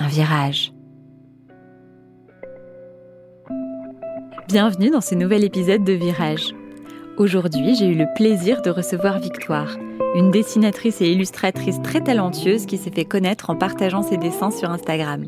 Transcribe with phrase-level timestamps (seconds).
[0.00, 0.72] un virage.
[4.48, 6.54] Bienvenue dans ce nouvel épisode de Virage.
[7.18, 9.76] Aujourd'hui, j'ai eu le plaisir de recevoir Victoire,
[10.14, 14.70] une dessinatrice et illustratrice très talentueuse qui s'est fait connaître en partageant ses dessins sur
[14.70, 15.26] Instagram.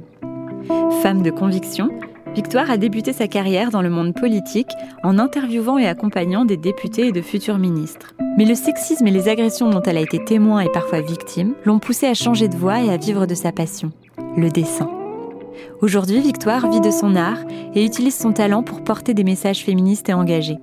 [1.03, 1.91] Femme de conviction,
[2.35, 7.09] Victoire a débuté sa carrière dans le monde politique en interviewant et accompagnant des députés
[7.09, 8.15] et de futurs ministres.
[8.39, 11.79] Mais le sexisme et les agressions dont elle a été témoin et parfois victime l'ont
[11.79, 13.93] poussée à changer de voie et à vivre de sa passion,
[14.37, 14.91] le dessin.
[15.81, 17.41] Aujourd'hui, Victoire vit de son art
[17.75, 20.59] et utilise son talent pour porter des messages féministes et engagés.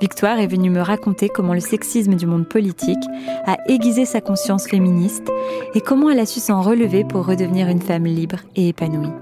[0.00, 3.02] Victoire est venue me raconter comment le sexisme du monde politique
[3.46, 5.30] a aiguisé sa conscience féministe
[5.74, 9.12] et comment elle a su s'en relever pour redevenir une femme libre et épanouie.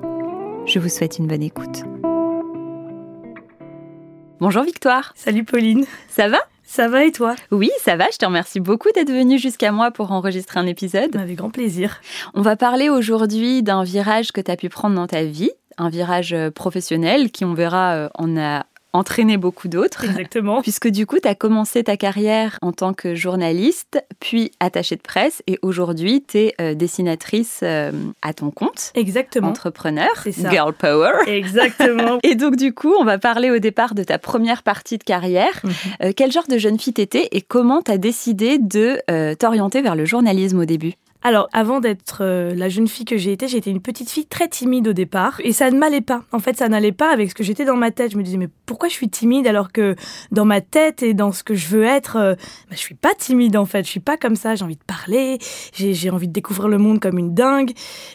[0.67, 1.85] Je vous souhaite une bonne écoute.
[4.41, 5.13] Bonjour Victoire.
[5.15, 5.85] Salut Pauline.
[6.09, 6.39] Ça va?
[6.75, 8.07] Ça va et toi Oui, ça va.
[8.11, 11.15] Je te remercie beaucoup d'être venue jusqu'à moi pour enregistrer un épisode.
[11.17, 12.01] Avec grand plaisir.
[12.33, 15.91] On va parler aujourd'hui d'un virage que tu as pu prendre dans ta vie, un
[15.91, 20.05] virage euh, professionnel qui, on verra, euh, en a entraîné beaucoup d'autres.
[20.05, 20.63] Exactement.
[20.63, 25.03] Puisque du coup, tu as commencé ta carrière en tant que journaliste, puis attachée de
[25.03, 28.93] presse, et aujourd'hui, tu es euh, dessinatrice euh, à ton compte.
[28.95, 29.49] Exactement.
[29.49, 30.11] Entrepreneur.
[30.31, 30.51] Ça.
[30.51, 31.13] Girl power.
[31.27, 32.19] Exactement.
[32.23, 35.61] Et donc, du coup, on va parler au départ de ta première partie de carrière.
[35.65, 35.73] Mhm.
[36.03, 39.01] Euh, quel genre de jeune fille t'étais et comment tu as décidé de
[39.35, 40.95] t'orienter vers le journalisme au début?
[41.25, 44.49] Alors, avant d'être euh, la jeune fille que j'ai été, j'étais une petite fille très
[44.49, 45.41] timide au départ.
[45.45, 46.25] Et ça ne m'allait pas.
[46.33, 48.13] En fait, ça n'allait pas avec ce que j'étais dans ma tête.
[48.13, 49.95] Je me disais, mais pourquoi je suis timide alors que
[50.33, 53.15] dans ma tête et dans ce que je veux être, euh, bah, je suis pas
[53.17, 53.85] timide en fait.
[53.85, 54.57] Je suis pas comme ça.
[54.57, 55.39] J'ai envie de parler.
[55.75, 57.73] J'ai envie de découvrir le monde comme une dingue.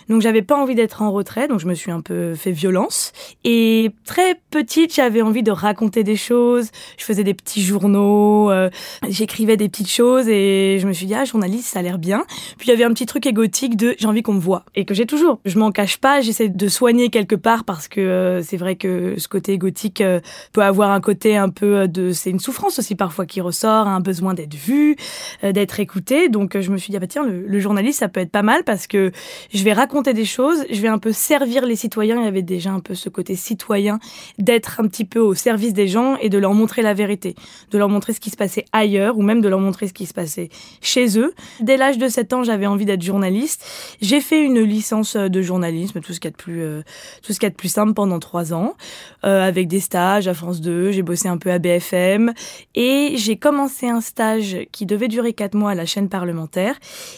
[0.10, 1.48] Donc, j'avais pas envie d'être en retrait.
[1.48, 3.14] Donc, je me suis un peu fait violence.
[3.46, 6.72] Et très petite, j'avais envie de raconter des choses.
[6.98, 8.52] Je faisais des petits journaux.
[8.52, 8.70] euh,
[9.08, 12.26] J'écrivais des petites choses et je me suis dit, ah, journaliste, ça a l'air bien.
[12.58, 14.96] Puis il y avait petit truc égotique de j'ai envie qu'on me voit et que
[14.96, 15.40] j'ai toujours.
[15.46, 19.14] Je m'en cache pas, j'essaie de soigner quelque part parce que euh, c'est vrai que
[19.20, 20.20] ce côté égotique euh,
[20.52, 23.88] peut avoir un côté un peu euh, de c'est une souffrance aussi parfois qui ressort,
[23.88, 24.96] un besoin d'être vu,
[25.44, 26.28] d'être écouté.
[26.28, 28.42] Donc je me suis dit ah bah tiens le, le journaliste ça peut être pas
[28.42, 29.12] mal parce que
[29.54, 32.18] je vais raconter des choses, je vais un peu servir les citoyens.
[32.20, 34.00] Il y avait déjà un peu ce côté citoyen
[34.40, 37.36] d'être un petit peu au service des gens et de leur montrer la vérité,
[37.70, 40.08] de leur montrer ce qui se passait ailleurs ou même de leur montrer ce qui
[40.08, 40.50] se passait
[40.82, 41.36] chez eux.
[41.60, 43.64] Dès l'âge de 7 ans, j'avais envie d'être journaliste.
[44.02, 46.82] J'ai fait une licence euh, de journalisme, tout ce qu'il y a de plus, euh,
[47.22, 48.76] tout ce qu'il y a de plus simple pendant trois ans,
[49.24, 50.92] euh, avec des stages à France 2.
[50.92, 52.34] J'ai bossé un peu à BFM
[52.76, 56.76] et j'ai commencé un stage qui devait durer quatre mois à la chaîne parlementaire.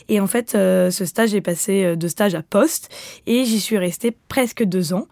[0.10, 2.90] Et en fait, euh, ce stage est passé de stage à poste
[3.28, 5.08] et j'y suis restée presque deux ans.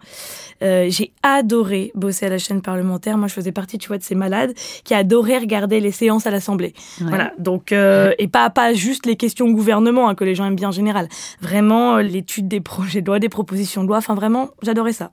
[0.60, 3.16] J'ai adoré bosser à la chaîne parlementaire.
[3.16, 6.32] Moi, je faisais partie, tu vois, de ces malades qui adoraient regarder les séances à
[6.32, 6.74] l'Assemblée.
[7.00, 7.06] Ouais.
[7.08, 7.32] Voilà.
[7.38, 10.68] Donc, et pas pas juste les questions au gouvernement hein, que les gens aiment bien
[10.68, 11.08] en général.
[11.40, 13.98] Vraiment, euh, l'étude des projets de loi, des propositions de loi.
[13.98, 15.10] Enfin, vraiment, j'adorais ça.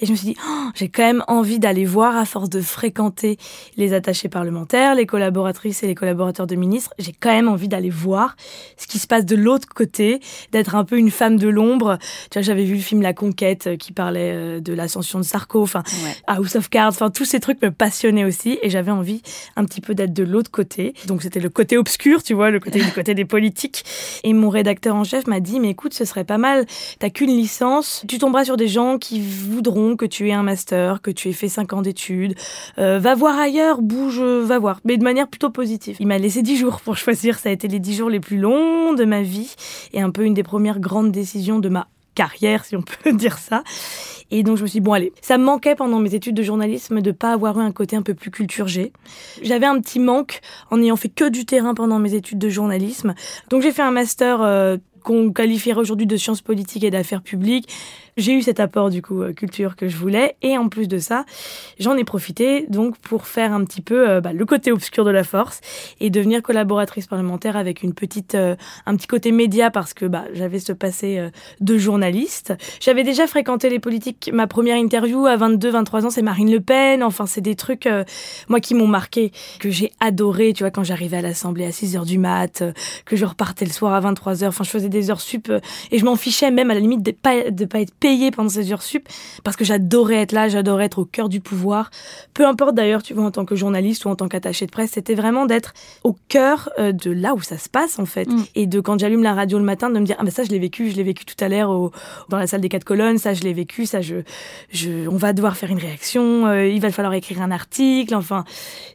[0.00, 2.60] Et je me suis dit, oh, j'ai quand même envie d'aller voir à force de
[2.60, 3.38] fréquenter
[3.76, 6.94] les attachés parlementaires, les collaboratrices et les collaborateurs de ministres.
[6.98, 8.36] J'ai quand même envie d'aller voir
[8.76, 10.20] ce qui se passe de l'autre côté,
[10.52, 11.98] d'être un peu une femme de l'ombre.
[12.30, 15.24] Tu vois, j'avais vu le film La Conquête euh, qui parlait euh, de l'ascension de
[15.24, 15.62] Sarko.
[15.62, 16.14] Enfin, Ouais.
[16.26, 19.22] House of Cards, enfin tous ces trucs me passionnaient aussi et j'avais envie
[19.56, 20.94] un petit peu d'être de l'autre côté.
[21.06, 23.84] Donc c'était le côté obscur, tu vois, le côté du côté des politiques.
[24.24, 26.66] Et mon rédacteur en chef m'a dit mais écoute, ce serait pas mal.
[26.98, 31.02] T'as qu'une licence, tu tomberas sur des gens qui voudront que tu aies un master,
[31.02, 32.34] que tu aies fait cinq ans d'études.
[32.78, 35.96] Euh, va voir ailleurs, bouge, va voir, mais de manière plutôt positive.
[36.00, 37.38] Il m'a laissé dix jours pour choisir.
[37.38, 39.54] Ça a été les dix jours les plus longs de ma vie
[39.92, 43.38] et un peu une des premières grandes décisions de ma carrière, si on peut dire
[43.38, 43.62] ça.
[44.30, 46.42] Et donc je me suis dit, bon allez, ça me manquait pendant mes études de
[46.42, 48.66] journalisme de pas avoir eu un côté un peu plus culture.
[48.68, 50.40] J'avais un petit manque
[50.70, 53.14] en ayant fait que du terrain pendant mes études de journalisme.
[53.48, 57.68] Donc j'ai fait un master euh, qu'on qualifierait aujourd'hui de sciences politiques et d'affaires publiques.
[58.18, 60.98] J'ai eu cet apport du coup euh, culture que je voulais et en plus de
[60.98, 61.24] ça,
[61.78, 65.12] j'en ai profité donc pour faire un petit peu euh, bah, le côté obscur de
[65.12, 65.60] la force
[66.00, 68.56] et devenir collaboratrice parlementaire avec une petite euh,
[68.86, 71.30] un petit côté média parce que bah j'avais ce passé
[71.60, 72.54] de journaliste.
[72.80, 74.30] J'avais déjà fréquenté les politiques.
[74.32, 77.04] Ma première interview à 22 23 ans, c'est Marine Le Pen.
[77.04, 77.88] Enfin, c'est des trucs
[78.48, 79.30] moi qui m'ont marqué
[79.60, 82.64] que j'ai adoré, tu vois quand j'arrivais à l'Assemblée à 6 heures du mat,
[83.04, 84.48] que je repartais le soir à 23 heures.
[84.48, 85.52] Enfin, je faisais des heures sup
[85.90, 87.94] et je m'en fichais même à la limite de pas de pas être
[88.34, 89.06] pendant ces heures sup
[89.44, 91.90] parce que j'adorais être là, j'adorais être au cœur du pouvoir.
[92.34, 94.92] Peu importe d'ailleurs, tu vois, en tant que journaliste ou en tant qu'attaché de presse,
[94.92, 95.72] c'était vraiment d'être
[96.04, 98.44] au cœur euh, de là où ça se passe en fait Mm.
[98.56, 100.50] et de quand j'allume la radio le matin de me dire ah mais ça je
[100.50, 101.92] l'ai vécu, je l'ai vécu tout à l'heure au-
[102.28, 104.16] dans la salle des quatre colonnes, ça je l'ai vécu, ça je
[104.70, 108.44] je on va devoir faire une réaction, euh, il va falloir écrire un article, enfin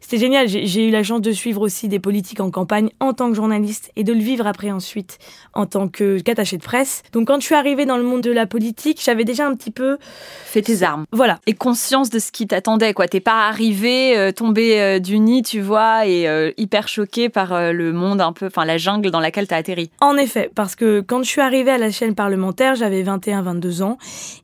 [0.01, 0.47] c'était génial.
[0.47, 3.35] J'ai j'ai eu la chance de suivre aussi des politiques en campagne en tant que
[3.35, 5.17] journaliste et de le vivre après ensuite
[5.53, 7.01] en tant que qu'attaché de presse.
[7.13, 9.71] Donc quand je suis arrivée dans le monde de la politique, j'avais déjà un petit
[9.71, 9.97] peu,
[10.45, 11.05] Fais tes armes.
[11.11, 13.07] voilà, Et conscience de ce qui t'attendait, quoi.
[13.07, 17.53] T'es pas arrivé, euh, tombé euh, du nid, tu vois, et euh, hyper choqué par
[17.53, 19.89] euh, le monde un peu, enfin la jungle dans laquelle t'as atterri.
[20.01, 23.97] En effet, parce que quand je suis arrivée à la chaîne parlementaire, j'avais 21-22 ans,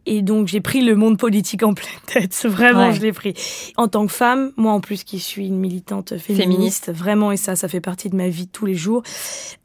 [0.05, 2.35] et donc j'ai pris le monde politique en pleine tête.
[2.45, 2.93] Vraiment, Ouais.
[2.93, 3.33] je l'ai pris.
[3.77, 6.91] En tant que femme, moi en plus qui suis une militante féministe, Féministe.
[6.93, 9.03] vraiment, et ça, ça fait partie de ma vie de tous les jours.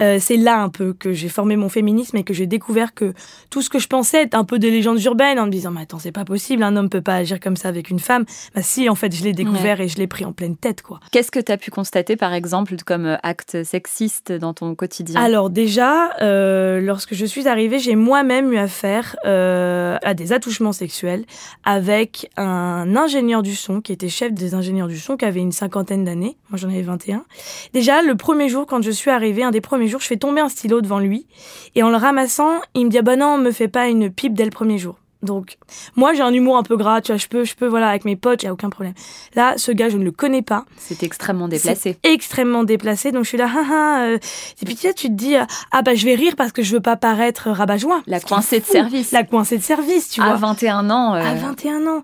[0.00, 3.12] c'est là un peu que j'ai formé mon féminisme et que j'ai découvert que
[3.50, 5.82] tout ce que je pensais être un peu des légendes urbaines, en me disant, mais
[5.82, 8.24] attends, c'est pas possible, un homme peut pas agir comme ça avec une femme.
[8.54, 11.00] Bah si, en fait, je l'ai découvert et je l'ai pris en pleine tête, quoi.
[11.10, 15.20] Qu'est-ce que t'as pu constater, par exemple, comme euh, acte sexiste dans ton quotidien?
[15.20, 20.72] Alors déjà, euh, lorsque je suis arrivée, j'ai moi-même eu affaire euh, à des attouchements
[20.72, 21.24] sexuels
[21.64, 25.52] avec un ingénieur du son qui était chef des ingénieurs du son qui avait une
[25.52, 26.36] cinquantaine d'années.
[26.50, 27.24] Moi j'en avais 21.
[27.72, 30.40] Déjà, le premier jour quand je suis arrivée, un des premiers jours, je fais tomber
[30.40, 31.26] un stylo devant lui
[31.74, 34.34] et en le ramassant, il me dit ah bah non, me fais pas une pipe
[34.34, 34.96] dès le premier jour.
[35.22, 35.56] Donc,
[35.96, 38.04] moi, j'ai un humour un peu gras, tu vois, je peux, je peux, voilà, avec
[38.04, 38.92] mes potes, il a aucun problème.
[39.34, 40.66] Là, ce gars, je ne le connais pas.
[40.76, 41.96] C'est extrêmement déplacé.
[42.02, 43.10] Extrêmement déplacé.
[43.10, 44.18] Donc je suis là, ah, euh,
[44.60, 45.34] et puis tu tu te dis,
[45.72, 48.02] ah bah je vais rire parce que je veux pas paraître rabat-joie.
[48.06, 49.12] La coincée de service.
[49.12, 50.36] La coincée de service, tu à vois.
[50.36, 51.14] 21 ans.
[51.14, 52.02] euh, À 21 ans.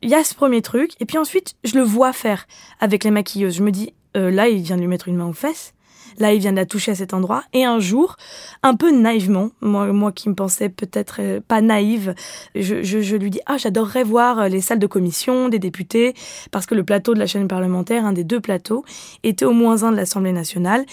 [0.00, 0.92] Il y a ce premier truc.
[0.98, 2.46] Et puis ensuite, je le vois faire
[2.80, 3.54] avec les maquilleuses.
[3.56, 5.74] Je me dis, euh, là, il vient de lui mettre une main aux fesses.
[6.18, 7.42] Là, il vient de la toucher à cet endroit.
[7.52, 8.16] Et un jour,
[8.62, 12.14] un peu naïvement, moi, qui me pensais peut-être euh, pas naïve,
[12.54, 16.14] je, lui dis Ah, j'adorerais voir euh, les salles de commission des députés,
[16.50, 18.84] parce que le plateau de la chaîne parlementaire, un des deux plateaux,
[19.22, 20.84] était au moins un de l'Assemblée nationale,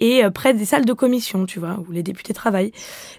[0.00, 2.72] et euh, près des salles de commission, tu vois, où les députés travaillent.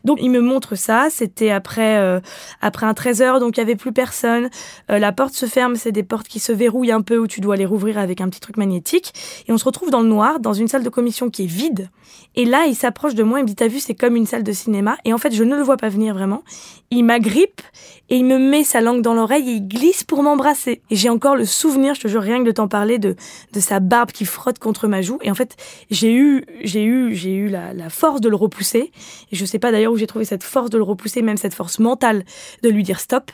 [0.03, 1.07] Donc, il me montre ça.
[1.09, 2.21] C'était après,
[2.61, 4.49] après un 13 heures, donc il y avait plus personne.
[4.89, 7.55] La porte se ferme, c'est des portes qui se verrouillent un peu, où tu dois
[7.55, 9.13] les rouvrir avec un petit truc magnétique.
[9.47, 11.89] Et on se retrouve dans le noir, dans une salle de commission qui est vide.
[12.35, 14.43] Et là, il s'approche de moi, il me dit, t'as vu, c'est comme une salle
[14.43, 14.97] de cinéma.
[15.05, 16.43] Et en fait, je ne le vois pas venir vraiment.
[16.91, 17.61] Il m'agrippe
[18.09, 20.81] et il me met sa langue dans l'oreille et il glisse pour m'embrasser.
[20.89, 23.15] Et j'ai encore le souvenir, je te jure, rien que de t'en parler, de,
[23.53, 25.17] de sa barbe qui frotte contre ma joue.
[25.21, 25.55] Et en fait,
[25.89, 28.91] j'ai eu, j'ai eu, j'ai eu la, force de le repousser.
[29.31, 31.53] Et je sais pas d'ailleurs où j'ai trouvé cette force de le repousser, même cette
[31.53, 32.25] force mentale
[32.63, 33.31] de lui dire stop,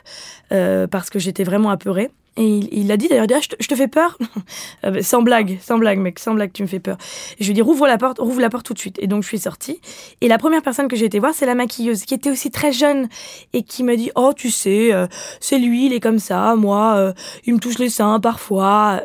[0.52, 2.12] euh, parce que j'étais vraiment apeurée.
[2.38, 4.18] Et il, il a dit d'ailleurs, Ah, je, te, fais peur
[4.84, 6.98] bah, Sans blague, sans blague, mec, sans blague, tu me fais peur.
[7.40, 8.98] Et je lui ai dit, rouvre la porte, rouvre la porte tout de suite.
[9.00, 9.82] Et donc je suis sortie.
[10.22, 12.72] Et la première personne que j'ai été voir, c'est la maquilleuse, qui était aussi très
[12.72, 13.10] jeune
[13.54, 15.08] et qui m'a dit, oh, tu sais, euh,
[15.40, 17.14] c'est lui, il est comme ça, moi, euh,
[17.46, 19.02] il me touche les seins parfois.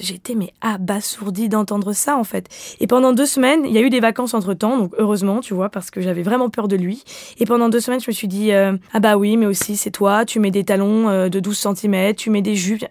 [0.00, 2.48] J'étais mais abasourdie d'entendre ça en fait.
[2.78, 5.54] Et pendant deux semaines, il y a eu des vacances entre temps, donc heureusement, tu
[5.54, 7.02] vois, parce que j'avais vraiment peur de lui.
[7.38, 9.90] Et pendant deux semaines, je me suis dit euh, ah bah oui, mais aussi c'est
[9.90, 12.84] toi, tu mets des talons euh, de 12 cm, tu mets des jupes.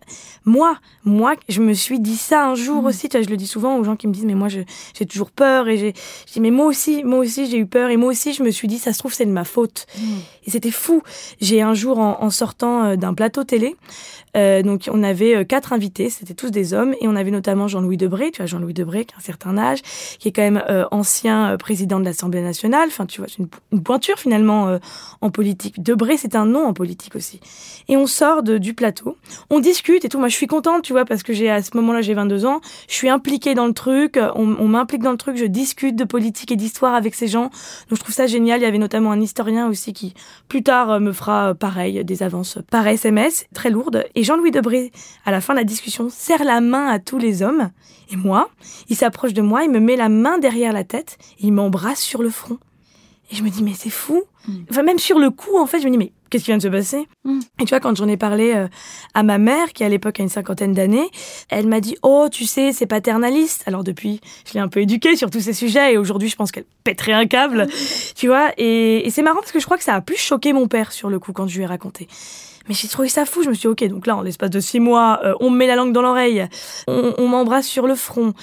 [0.43, 3.09] Moi, moi, je me suis dit ça un jour aussi.
[3.09, 4.65] Tu vois, je le dis souvent aux gens qui me disent mais moi j'ai
[5.05, 5.93] toujours peur et j'ai
[6.27, 8.51] je dis mais moi aussi, moi aussi j'ai eu peur et moi aussi je me
[8.51, 9.85] suis dit ça se trouve c'est de ma faute.
[10.45, 11.03] Et c'était fou.
[11.39, 13.75] J'ai un jour en, en sortant euh, d'un plateau télé,
[14.37, 17.67] euh, donc on avait euh, quatre invités, c'était tous des hommes, et on avait notamment
[17.67, 19.81] Jean-Louis Debré, tu vois Jean-Louis Debré qui a un certain âge,
[20.19, 22.87] qui est quand même euh, ancien président de l'Assemblée nationale.
[22.87, 23.39] Enfin, tu vois, c'est
[23.71, 24.77] une, pointure finalement
[25.21, 25.81] en politique.
[25.81, 27.39] Debré, c'est un nom en politique aussi.
[27.89, 29.17] Et on sort de, du plateau,
[29.49, 30.19] on discute et tout.
[30.19, 32.61] Moi, je suis contente, tu vois, parce que j'ai à ce moment-là, j'ai 22 ans,
[32.87, 36.51] je suis impliquée dans le truc, on, m'implique dans le truc, je discute de politique
[36.51, 37.45] et d'histoire avec ces gens.
[37.89, 38.59] Donc je trouve ça génial.
[38.59, 40.13] Il y avait notamment un historien aussi qui
[40.47, 44.05] plus tard me fera pareil, des avances par SMS, très lourdes.
[44.23, 44.91] Jean-Louis Debré,
[45.25, 47.71] à la fin de la discussion, serre la main à tous les hommes.
[48.11, 48.49] Et moi,
[48.89, 52.01] il s'approche de moi, il me met la main derrière la tête, et il m'embrasse
[52.01, 52.57] sur le front.
[53.31, 54.23] Et je me dis, mais c'est fou.
[54.47, 54.57] Mm.
[54.69, 56.63] Enfin, même sur le coup, en fait, je me dis, mais qu'est-ce qui vient de
[56.63, 57.07] se passer?
[57.23, 57.39] Mm.
[57.61, 58.67] Et tu vois, quand j'en ai parlé euh,
[59.13, 61.09] à ma mère, qui à l'époque a une cinquantaine d'années,
[61.49, 63.63] elle m'a dit, oh, tu sais, c'est paternaliste.
[63.67, 66.51] Alors depuis, je l'ai un peu éduquée sur tous ces sujets, et aujourd'hui, je pense
[66.51, 67.67] qu'elle pèterait un câble,
[68.15, 68.51] tu vois.
[68.57, 70.91] Et, et c'est marrant parce que je crois que ça a plus choqué mon père
[70.91, 72.09] sur le coup quand je lui ai raconté.
[72.67, 73.43] Mais j'ai trouvé ça fou.
[73.43, 75.57] Je me suis dit, ok, donc là, en l'espace de six mois, euh, on me
[75.57, 76.47] met la langue dans l'oreille,
[76.87, 78.33] on, m'embrasse sur le front.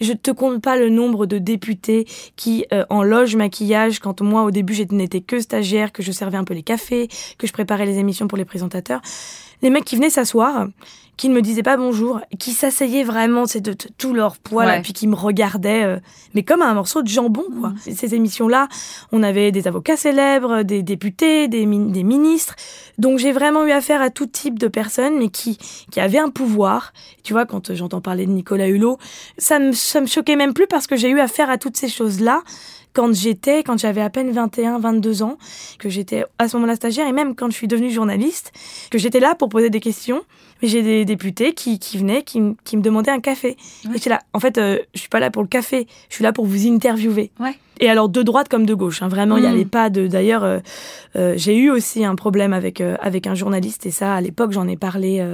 [0.00, 2.06] Je te compte pas le nombre de députés
[2.36, 6.38] qui, euh, en loge maquillage, quand moi, au début, n'étais que stagiaire, que je servais
[6.38, 7.08] un peu les cafés,
[7.38, 9.00] que je préparais les émissions pour les présentateurs,
[9.62, 10.68] les mecs qui venaient s'asseoir,
[11.18, 14.82] qui ne me disaient pas bonjour, qui s'asseyaient vraiment, c'est de, tout leur poids, et
[14.82, 15.98] puis qui me regardaient, euh,
[16.34, 17.70] mais comme un morceau de jambon, quoi.
[17.70, 17.92] Mmh.
[17.94, 18.68] Ces émissions-là,
[19.10, 22.54] on avait des avocats célèbres, des députés, des, des ministres.
[22.98, 25.58] Donc j'ai vraiment eu affaire à tout type de personnes, mais qui,
[25.90, 26.92] qui avaient un pouvoir.
[27.24, 28.98] Tu vois, quand j'entends parler de Nicolas Hulot,
[29.38, 31.88] ça me, ça me choquait même plus parce que j'ai eu affaire à toutes ces
[31.88, 32.42] choses-là
[32.92, 35.36] quand j'étais, quand j'avais à peine 21, 22 ans,
[35.78, 38.52] que j'étais à ce moment-là stagiaire, et même quand je suis devenue journaliste,
[38.90, 40.22] que j'étais là pour poser des questions,
[40.60, 43.56] mais j'ai des députés qui, qui venaient, qui, qui, me demandaient un café.
[43.84, 46.24] Et j'étais là, en fait, euh, je suis pas là pour le café, je suis
[46.24, 47.30] là pour vous interviewer.
[47.38, 47.56] Ouais.
[47.80, 49.52] Et alors de droite comme de gauche, hein, vraiment, il n'y mm.
[49.52, 50.06] avait pas de.
[50.06, 50.58] D'ailleurs, euh,
[51.16, 54.52] euh, j'ai eu aussi un problème avec euh, avec un journaliste et ça, à l'époque,
[54.52, 55.24] j'en ai parlé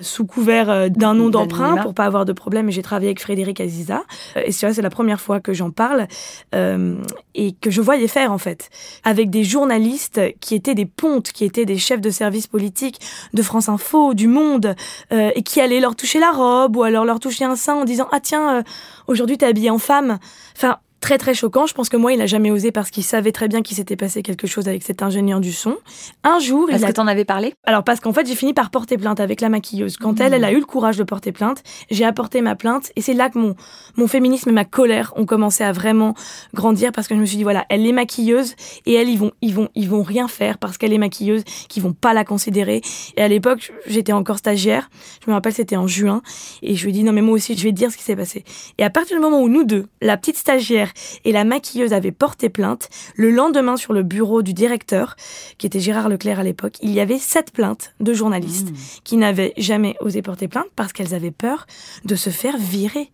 [0.00, 2.68] sous couvert d'un nom d'emprunt pour pas avoir de problème.
[2.68, 4.02] Et j'ai travaillé avec Frédéric Aziza
[4.36, 6.06] et c'est la première fois que j'en parle
[6.52, 8.70] et que je voyais faire en fait
[9.04, 13.00] avec des journalistes qui étaient des pontes, qui étaient des chefs de service politique
[13.34, 14.74] de France Info, du Monde
[15.10, 18.08] et qui allaient leur toucher la robe ou alors leur toucher un sein en disant
[18.12, 18.62] ah tiens
[19.06, 20.18] aujourd'hui t'es habillée en femme.
[20.56, 21.66] Enfin très très choquant.
[21.66, 23.96] Je pense que moi, il a jamais osé parce qu'il savait très bien qu'il s'était
[23.96, 25.76] passé quelque chose avec cet ingénieur du son.
[26.24, 27.54] Un jour, Est-ce que t'en avais parlé?
[27.64, 29.96] Alors parce qu'en fait, j'ai fini par porter plainte avec la maquilleuse.
[29.96, 33.00] Quand elle, elle a eu le courage de porter plainte, j'ai apporté ma plainte et
[33.00, 33.54] c'est là que mon
[33.96, 36.14] mon féminisme et ma colère ont commencé à vraiment
[36.54, 39.32] grandir parce que je me suis dit voilà, elle est maquilleuse et elle ils vont
[39.42, 42.80] ils vont ils vont rien faire parce qu'elle est maquilleuse, qu'ils vont pas la considérer.
[43.16, 44.90] Et à l'époque, j'étais encore stagiaire.
[45.24, 46.22] Je me rappelle, c'était en juin
[46.62, 48.02] et je lui ai dit non mais moi aussi, je vais te dire ce qui
[48.02, 48.44] s'est passé.
[48.78, 50.85] Et à partir du moment où nous deux, la petite stagiaire
[51.24, 52.88] et la maquilleuse avait porté plainte.
[53.14, 55.16] Le lendemain, sur le bureau du directeur,
[55.58, 59.00] qui était Gérard Leclerc à l'époque, il y avait sept plaintes de journalistes mmh.
[59.04, 61.66] qui n'avaient jamais osé porter plainte parce qu'elles avaient peur
[62.04, 63.10] de se faire virer.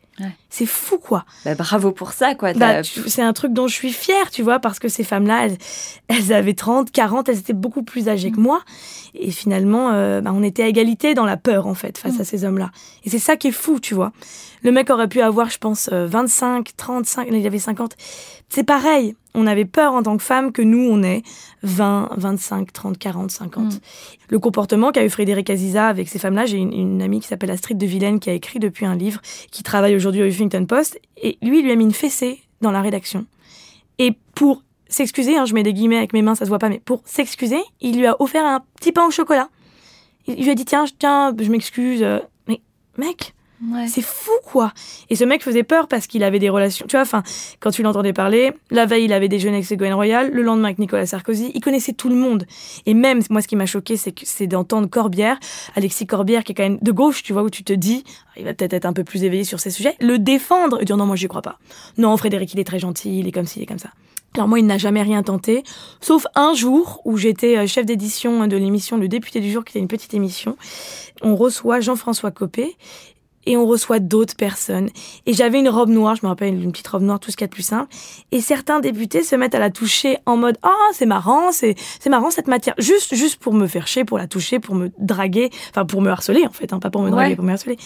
[0.50, 1.24] C'est fou, quoi.
[1.44, 2.52] Bah, bravo pour ça, quoi.
[2.52, 5.48] Bah, c'est un truc dont je suis fière, tu vois, parce que ces femmes-là,
[6.08, 8.42] elles, avaient 30, 40, elles étaient beaucoup plus âgées que mmh.
[8.42, 8.62] moi.
[9.14, 12.20] Et finalement, euh, bah, on était à égalité dans la peur, en fait, face mmh.
[12.20, 12.70] à ces hommes-là.
[13.04, 14.12] Et c'est ça qui est fou, tu vois.
[14.62, 17.96] Le mec aurait pu avoir, je pense, 25, 35, il y avait 50.
[18.48, 19.16] C'est pareil.
[19.34, 21.22] On avait peur en tant que femme que nous, on est
[21.62, 23.80] 20, 25, 30, 40, 50.
[24.28, 27.78] Le comportement qu'a eu Frédéric Aziza avec ces femmes-là, j'ai une, amie qui s'appelle Astrid
[27.78, 29.20] de Vilaine qui a écrit depuis un livre,
[29.50, 32.70] qui travaille aujourd'hui au Huffington Post, et lui, il lui a mis une fessée dans
[32.70, 33.26] la rédaction.
[33.98, 36.68] Et pour s'excuser, hein, je mets des guillemets avec mes mains, ça se voit pas,
[36.68, 39.48] mais pour s'excuser, il lui a offert un petit pain au chocolat.
[40.26, 42.04] Il lui a dit, tiens, tiens, je m'excuse.
[42.48, 42.60] Mais,
[42.98, 43.34] mec,
[43.86, 44.72] c'est fou, quoi.
[45.10, 46.86] Et ce mec faisait peur parce qu'il avait des relations.
[46.88, 47.22] Tu vois, enfin,
[47.60, 50.78] quand tu l'entendais parler, la veille, il avait déjeuné avec Ségolène Royal, le lendemain avec
[50.78, 51.52] Nicolas Sarkozy.
[51.54, 52.46] Il connaissait tout le monde.
[52.86, 55.38] Et même, moi, ce qui m'a choqué, c'est que c'est d'entendre Corbière,
[55.76, 58.04] Alexis Corbière, qui est quand même de gauche, tu vois, où tu te dis,
[58.36, 60.96] il va peut-être être un peu plus éveillé sur ces sujets, le défendre et dire
[60.96, 61.58] non, moi, j'y crois pas.
[61.98, 63.90] Non, Frédéric, il est très gentil, il est comme ci, il est comme ça.
[64.34, 65.62] Alors moi, il n'a jamais rien tenté,
[66.00, 69.72] sauf un jour où j'étais euh, chef d'édition de l'émission Le député du jour, qui
[69.72, 70.56] était une petite émission.
[71.20, 72.76] On reçoit Jean-François Copé
[73.46, 74.90] et on reçoit d'autres personnes.
[75.26, 77.44] Et j'avais une robe noire, je me rappelle une petite robe noire, tout ce qu'il
[77.44, 77.88] y a de plus simple.
[78.30, 81.74] Et certains députés se mettent à la toucher en mode ah oh, c'est marrant, c'est
[82.00, 84.90] c'est marrant cette matière, juste juste pour me faire chier, pour la toucher, pour me
[84.98, 87.76] draguer, enfin pour me harceler en fait, hein, pas pour me draguer, pour me harceler.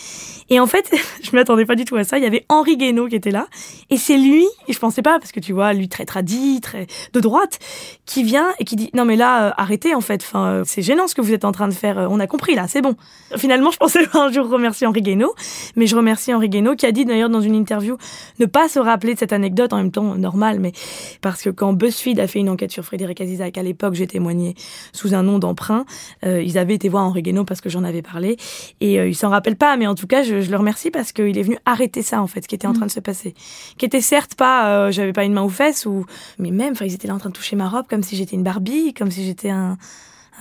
[0.48, 2.18] Et en fait, je m'attendais pas du tout à ça.
[2.18, 3.46] Il y avait Henri Guénaud qui était là,
[3.90, 6.86] et c'est lui, et je pensais pas parce que tu vois lui très tradit, très
[7.12, 7.58] de droite,
[8.04, 10.82] qui vient et qui dit non mais là euh, arrêtez en fait, enfin euh, c'est
[10.82, 12.82] gênant ce que vous êtes en train de faire, euh, on a compris là, c'est
[12.82, 12.96] bon.
[13.36, 15.34] Finalement, je pensais un jour remercier Henri Guénaud
[15.76, 17.96] mais je remercie Henri Guénaud qui a dit d'ailleurs dans une interview
[18.38, 20.72] ne pas se rappeler de cette anecdote en même temps normal, mais
[21.20, 24.54] parce que quand BuzzFeed a fait une enquête sur Frédéric Azizac, à l'époque j'ai témoigné
[24.92, 25.84] sous un nom d'emprunt,
[26.24, 28.36] euh, ils avaient été voir Henri Guénaud parce que j'en avais parlé
[28.80, 31.38] et euh, il s'en rappelle pas, mais en tout cas je, le remercie parce qu'il
[31.38, 32.76] est venu arrêter ça en fait, ce qui était en mm.
[32.76, 33.34] train de se passer,
[33.78, 36.06] qui était certes pas, euh, j'avais pas une main aux fesses ou,
[36.38, 38.36] mais même, enfin ils étaient là en train de toucher ma robe comme si j'étais
[38.36, 39.76] une Barbie, comme si j'étais un,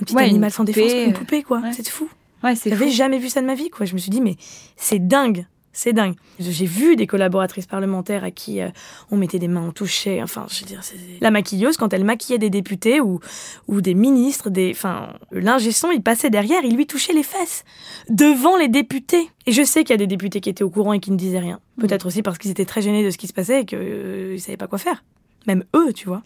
[0.00, 2.08] un petit animal sans défense, une poupée quoi, c'est fou.
[2.44, 3.86] Ouais, J'avais jamais vu ça de ma vie, quoi.
[3.86, 4.36] Je me suis dit, mais
[4.76, 5.46] c'est dingue.
[5.76, 6.14] C'est dingue.
[6.38, 8.70] J'ai vu des collaboratrices parlementaires à qui euh,
[9.10, 10.22] on mettait des mains, on touchait.
[10.22, 10.80] Enfin, je veux dire,
[11.20, 13.20] la maquilleuse quand elle maquillait des députés ou
[13.68, 17.62] ou des ministres, des, enfin, l'ingé son, il passait derrière, il lui touchait les fesses
[18.08, 19.28] devant les députés.
[19.44, 21.16] Et je sais qu'il y a des députés qui étaient au courant et qui ne
[21.18, 21.60] disaient rien.
[21.78, 24.38] Peut-être aussi parce qu'ils étaient très gênés de ce qui se passait et qu'ils euh,
[24.38, 25.04] savaient pas quoi faire.
[25.46, 26.22] Même eux, tu vois.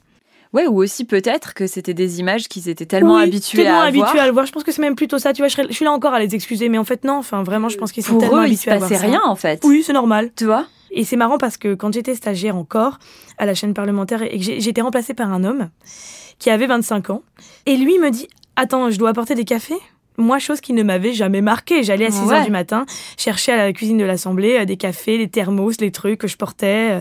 [0.52, 4.26] Ouais, ou aussi peut-être que c'était des images qu'ils étaient tellement habitués à habitués à
[4.26, 4.46] le voir.
[4.46, 5.32] Je pense que c'est même plutôt ça.
[5.32, 7.18] Tu vois, je, suis là encore à les excuser, mais en fait non.
[7.18, 8.98] Enfin, vraiment, je pense qu'ils sont tellement habitués à voir ça.
[8.98, 9.62] rien en fait.
[9.64, 10.30] Oui, c'est normal.
[10.36, 10.66] Tu vois?
[10.90, 12.98] Et c'est marrant parce que quand j'étais stagiaire encore
[13.38, 15.70] à la chaîne parlementaire et que j'étais remplacée par un homme
[16.40, 17.22] qui avait 25 ans,
[17.66, 18.26] et lui me dit
[18.56, 19.78] Attends, je dois apporter des cafés?
[20.16, 21.82] Moi, chose qui ne m'avait jamais marqué.
[21.84, 22.34] J'allais à 6 Ouais.
[22.34, 22.84] heures du matin,
[23.16, 26.36] chercher à la cuisine de l'Assemblée euh, des cafés, les thermos, les trucs que je
[26.36, 27.00] portais.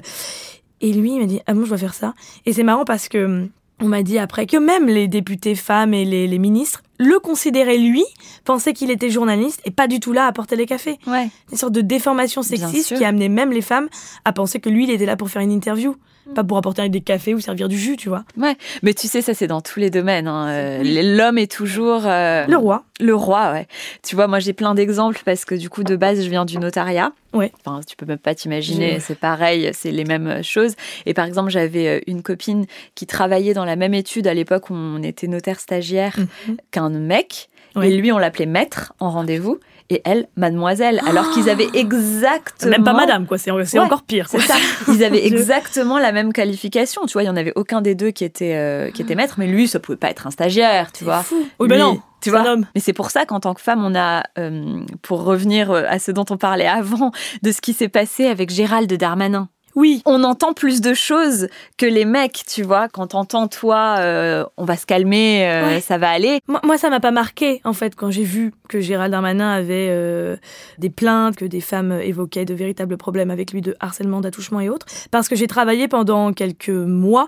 [0.81, 2.13] Et lui, il m'a dit, ah bon, je dois faire ça.
[2.45, 3.47] Et c'est marrant parce que
[3.81, 7.77] on m'a dit après que même les députés femmes et les, les ministres le considéraient
[7.77, 8.03] lui,
[8.43, 10.99] pensaient qu'il était journaliste et pas du tout là à porter les cafés.
[11.07, 11.29] Ouais.
[11.49, 13.87] Une sorte de déformation sexiste qui amenait même les femmes
[14.25, 15.95] à penser que lui, il était là pour faire une interview.
[16.35, 18.23] Pas pour apporter des cafés ou servir du jus, tu vois.
[18.37, 18.55] Ouais.
[18.83, 20.27] Mais tu sais, ça, c'est dans tous les domaines.
[20.27, 20.47] hein.
[20.49, 21.15] Euh.
[21.17, 22.03] L'homme est toujours.
[22.05, 22.83] euh, Le roi.
[22.99, 23.67] Le roi, ouais.
[24.03, 26.57] Tu vois, moi j'ai plein d'exemples parce que du coup de base je viens du
[26.57, 27.11] notariat.
[27.33, 27.51] Ouais.
[27.65, 30.75] Enfin, tu peux même pas t'imaginer, c'est pareil, c'est les mêmes choses.
[31.05, 34.69] Et par exemple, j'avais euh, une copine qui travaillait dans la même étude à l'époque
[34.69, 36.15] où on était notaire stagiaire
[36.47, 36.57] Mhm.
[36.71, 37.49] qu'un mec.
[37.75, 37.89] Ouais.
[37.91, 39.59] Et lui, on l'appelait maître en rendez-vous.
[39.91, 41.01] Et elle, mademoiselle.
[41.07, 42.69] Alors qu'ils avaient exactement.
[42.71, 43.37] Même pas madame, quoi.
[43.39, 44.27] C'est Ouais, encore pire.
[44.29, 44.45] C'est quoi.
[44.45, 44.55] ça.
[44.93, 47.01] Ils avaient exactement la même qualification.
[47.07, 49.35] Tu vois, il y en avait aucun des deux qui était, euh, qui était maître,
[49.39, 51.23] mais lui, ça pouvait pas être un stagiaire, tu vois.
[51.23, 51.47] fou.
[51.59, 51.99] Oui, ben Lui, non.
[52.21, 52.41] tu vois.
[52.41, 52.65] un homme.
[52.75, 55.97] Mais c'est pour ça qu'en tant que femme, on a, euh, pour revenir euh, à
[55.97, 59.49] ce dont on parlait avant, de ce qui s'est passé avec Gérald Darmanin.
[59.75, 60.01] Oui.
[60.05, 61.47] On entend plus de choses
[61.77, 62.87] que les mecs, tu vois.
[62.89, 65.81] Quand t'entends, toi, euh, on va se calmer, euh, Ouais.
[65.81, 66.39] ça va aller.
[66.47, 69.87] Moi, moi, ça m'a pas marqué, en fait, quand j'ai vu que Gérald Darmanin avait
[69.89, 70.35] euh,
[70.77, 74.69] des plaintes, que des femmes évoquaient de véritables problèmes avec lui de harcèlement, d'attouchement et
[74.69, 74.85] autres.
[75.11, 77.27] Parce que j'ai travaillé pendant quelques mois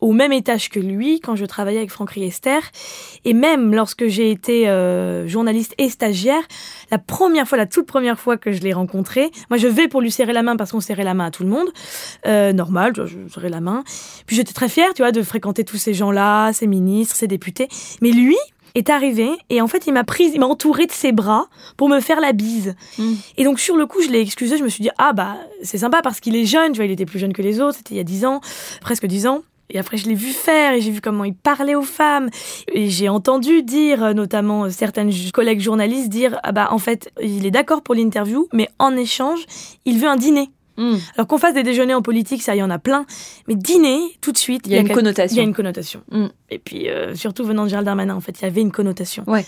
[0.00, 2.58] au même étage que lui, quand je travaillais avec Franck Riester.
[3.24, 6.42] Et même lorsque j'ai été euh, journaliste et stagiaire,
[6.90, 10.00] la première fois, la toute première fois que je l'ai rencontré, moi je vais pour
[10.00, 11.68] lui serrer la main parce qu'on serrait la main à tout le monde.
[12.26, 12.92] Euh, normal,
[13.32, 13.84] serrais la main.
[14.26, 17.68] Puis j'étais très fière, tu vois, de fréquenter tous ces gens-là, ces ministres, ces députés.
[18.00, 18.36] Mais lui
[18.74, 21.46] est arrivé et en fait il m'a prise, il m'a entouré de ses bras
[21.76, 22.74] pour me faire la bise.
[22.98, 23.14] Mm.
[23.36, 25.78] Et donc sur le coup je l'ai excusé, je me suis dit ah bah c'est
[25.78, 27.94] sympa parce qu'il est jeune, tu vois, il était plus jeune que les autres, c'était
[27.94, 28.40] il y a 10 ans,
[28.80, 29.42] presque 10 ans.
[29.72, 32.28] Et après, je l'ai vu faire et j'ai vu comment il parlait aux femmes.
[32.72, 37.12] Et j'ai entendu dire, euh, notamment euh, certaines collègues journalistes, dire ah bah en fait,
[37.22, 39.46] il est d'accord pour l'interview, mais en échange,
[39.84, 40.50] il veut un dîner.
[40.80, 40.96] Mm.
[41.16, 43.04] Alors qu'on fasse des déjeuners en politique, ça, il y en a plein.
[43.48, 45.34] Mais dîner, tout de suite, Il y a une quel- connotation.
[45.34, 46.02] Il y a une connotation.
[46.10, 46.26] Mm.
[46.50, 49.24] Et puis, euh, surtout venant de Gérald Darmanin, en fait, il y avait une connotation.
[49.26, 49.44] Ouais.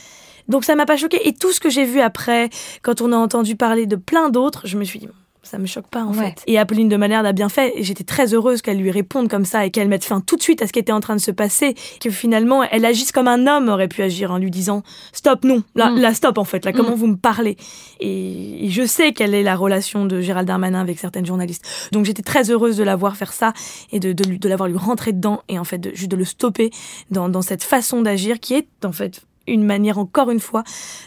[0.49, 1.27] Donc ça m'a pas choqué.
[1.29, 2.51] Et tout ce que j'ai vu après,
[2.83, 5.09] quand on a entendu parler de plein d'autres, je me suis dit,
[5.43, 6.27] ça me choque pas en Ouais.
[6.31, 6.43] fait.
[6.47, 7.73] Et Apolline de Malherbe a bien fait.
[7.77, 10.43] Et j'étais très heureuse qu'elle lui réponde comme ça et qu'elle mette fin tout de
[10.43, 11.75] suite à ce qui était en train de se passer.
[12.01, 14.83] Que finalement, elle agisse comme un homme aurait pu agir en lui disant
[15.13, 15.99] stop, non, là, Mm.
[16.01, 16.95] là stop en fait, là, comment Mm.
[17.01, 17.57] vous me parlez?
[18.01, 21.65] Et, et je sais quelle est la relation de Gérald Darmanin avec certaines journalistes.
[21.93, 23.53] Donc j'étais très heureuse de la voir faire ça
[23.91, 26.17] et de, de, lui- de l'avoir lui rentrer dedans et en fait de, juste de
[26.17, 26.71] le stopper
[27.11, 30.65] dans, dans cette façon d'agir qui est en fait une manière encore une fois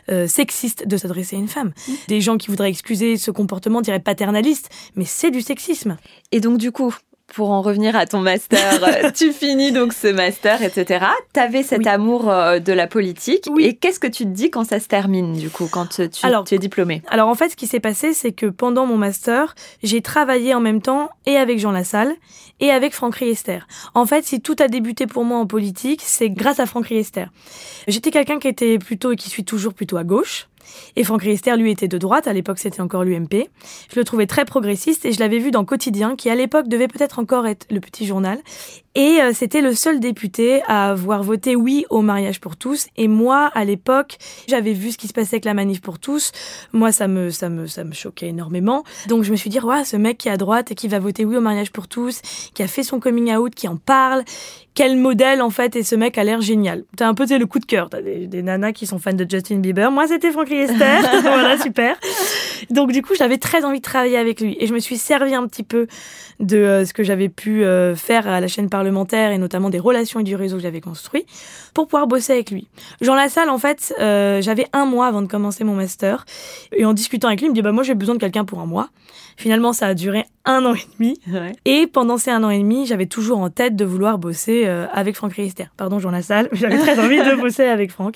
[0.10, 1.72] euh, sexiste de s'adresser à une femme.
[2.08, 5.98] Des gens qui voudraient excuser ce comportement diraient paternaliste, mais c'est du sexisme.
[6.32, 6.94] Et donc, du coup,
[7.34, 11.06] pour en revenir à ton master, euh, tu finis donc ce master, etc.
[11.34, 11.88] T'avais cet Oui.
[11.88, 13.46] amour euh, de la politique.
[13.52, 13.66] Oui.
[13.66, 16.44] Et qu'est-ce que tu te dis quand ça se termine, du coup, quand tu, Alors-
[16.46, 19.56] tu es diplômé Alors en fait, ce qui s'est passé, c'est que pendant mon master,
[19.84, 22.14] j'ai travaillé en même temps et avec Jean Lassalle
[22.62, 23.60] et avec Franck Riester.
[23.96, 27.26] En fait, si tout a débuté pour moi en politique, c'est grâce à Franck Riester.
[27.88, 30.48] J'étais quelqu'un qui était plutôt et qui suis toujours plutôt à gauche.
[30.96, 32.28] Et Franck Riester, lui, était de droite.
[32.28, 33.50] À l'époque, c'était encore l'UMP.
[33.92, 36.88] Je le trouvais très progressiste et je l'avais vu dans Quotidien, qui à l'époque devait
[36.88, 38.40] peut-être encore être le petit journal.
[38.96, 42.88] Et euh, c'était le seul député à avoir voté oui au mariage pour tous.
[42.96, 46.32] Et moi, à l'époque, j'avais vu ce qui se passait avec la manif pour tous.
[46.72, 48.84] Moi, ça me, ça me, ça me choquait énormément.
[49.08, 51.00] Donc, je me suis dit, ouais, ce mec qui est à droite et qui va
[51.00, 52.22] voter oui au mariage pour tous,
[52.54, 54.24] qui a fait son coming out, qui en parle,
[54.76, 56.84] quel modèle en fait, et ce mec a l'air génial.
[56.98, 57.90] T'as un peu le coup de cœur.
[57.90, 59.90] T'as des, des nanas qui sont fans de Justin Bieber.
[59.90, 61.00] Moi, c'était Franck Riester.
[61.22, 61.98] voilà, super.
[62.70, 64.58] Donc, du coup, j'avais très envie de travailler avec lui.
[64.60, 65.88] Et je me suis servi un petit peu
[66.42, 69.80] de euh, ce que j'avais pu euh, faire à la chaîne parlementaire et notamment des
[69.80, 71.26] relations et du réseau que j'avais construit
[71.74, 72.68] pour pouvoir bosser avec lui.
[73.02, 76.26] Jean Lassalle, en fait, euh, j'avais un mois avant de commencer mon master
[76.72, 78.60] et en discutant avec lui, il me dit bah moi j'ai besoin de quelqu'un pour
[78.60, 78.90] un mois.
[79.38, 81.20] Finalement, ça a duré un an et demi.
[81.66, 84.88] Et pendant ces un an et demi, j'avais toujours en tête de vouloir bosser euh,
[84.94, 85.66] avec Franck Riester.
[85.76, 88.16] Pardon, Jean Lassalle, mais j'avais très envie de bosser avec Franck.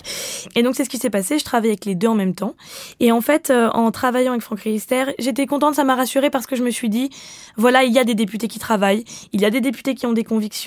[0.55, 1.39] Et donc, c'est ce qui s'est passé.
[1.39, 2.55] Je travaillais avec les deux en même temps.
[2.99, 6.45] Et en fait, euh, en travaillant avec Franck Riester, j'étais contente, ça m'a rassurée parce
[6.45, 7.10] que je me suis dit,
[7.58, 9.03] voilà, il y a des députés qui travaillent,
[9.34, 10.59] il y a des députés qui ont des convictions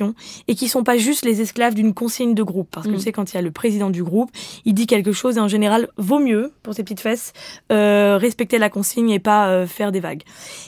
[0.49, 2.69] et qui sont pas juste les esclaves d'une consigne de groupe.
[2.71, 2.97] Parce que Mm.
[2.97, 4.31] tu sais, quand il y a le président du groupe,
[4.65, 7.33] il dit quelque chose et en général, vaut mieux, pour ses petites fesses,
[7.71, 10.23] euh, respecter la consigne et pas euh, faire des vagues.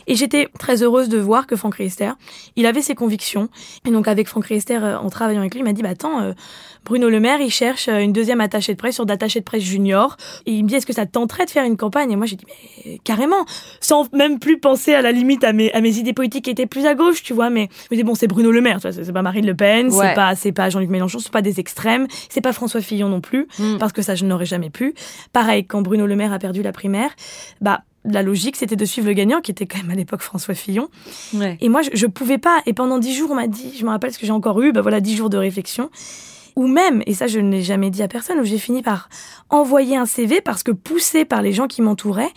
[0.06, 2.10] Et j'étais très heureuse de voir que Franck Riester,
[2.56, 3.48] il avait ses convictions.
[3.86, 6.32] Et donc avec Franck Riester, euh, en travaillant avec lui, il m'a dit, bah attends,
[6.84, 9.62] Bruno Le Maire, il cherche euh, une deuxième attachée de presse sur d'attaché de presse
[9.62, 10.16] junior.
[10.46, 12.10] Et il me dit, est-ce que ça tenterait de faire une campagne?
[12.12, 12.44] Et moi, j'ai dit,
[12.84, 13.44] mais carrément,
[13.80, 16.66] sans même plus penser à la limite à mes, à mes idées politiques qui étaient
[16.66, 17.50] plus à gauche, tu vois.
[17.50, 20.14] Mais je me dis, bon, c'est Bruno Le Maire, c'est pas Marine Le Pen, c'est
[20.14, 23.48] pas, c'est pas Jean-Luc Mélenchon, c'est pas des extrêmes, c'est pas François Fillon non plus,
[23.58, 23.78] mm.
[23.78, 24.94] parce que ça, je n'aurais jamais pu.
[25.32, 27.10] Pareil, quand Bruno Le Maire a perdu la primaire,
[27.60, 30.54] bah, la logique, c'était de suivre le gagnant, qui était quand même à l'époque François
[30.54, 30.88] Fillon.
[31.60, 32.60] Et moi, je, je pouvais pas.
[32.66, 34.72] Et pendant dix jours, on m'a dit, je me rappelle ce que j'ai encore eu,
[34.72, 35.90] bah voilà, dix jours de réflexion.
[36.56, 39.08] Ou même, et ça je ne l'ai jamais dit à personne, où j'ai fini par
[39.50, 42.32] envoyer un CV parce que poussé par les gens qui m'entouraient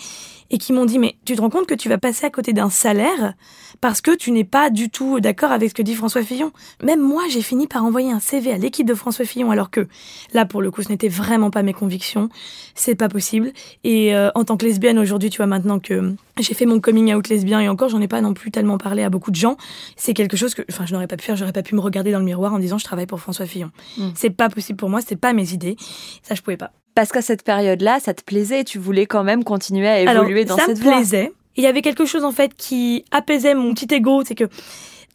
[0.49, 2.53] et qui m'ont dit mais tu te rends compte que tu vas passer à côté
[2.53, 3.33] d'un salaire
[3.81, 6.51] parce que tu n'es pas du tout d'accord avec ce que dit François Fillon.
[6.83, 9.87] Même moi, j'ai fini par envoyer un CV à l'équipe de François Fillon alors que
[10.33, 12.29] là pour le coup, ce n'était vraiment pas mes convictions,
[12.75, 13.51] c'est pas possible
[13.83, 17.13] et euh, en tant que lesbienne aujourd'hui, tu vois maintenant que j'ai fait mon coming
[17.13, 19.57] out lesbien et encore j'en ai pas non plus tellement parlé à beaucoup de gens,
[19.95, 22.11] c'est quelque chose que enfin je n'aurais pas pu faire, j'aurais pas pu me regarder
[22.11, 23.71] dans le miroir en disant je travaille pour François Fillon.
[23.97, 24.09] Mm.
[24.15, 25.75] C'est pas possible pour moi, c'est pas mes idées.
[26.23, 26.71] Ça je pouvais pas.
[26.97, 30.57] Parce qu'à cette période-là, ça te plaisait, tu voulais quand même continuer à évoluer dans
[30.57, 30.93] cette voie.
[30.93, 31.31] Ça me plaisait.
[31.55, 34.45] Il y avait quelque chose en fait qui apaisait mon petit ego, c'est que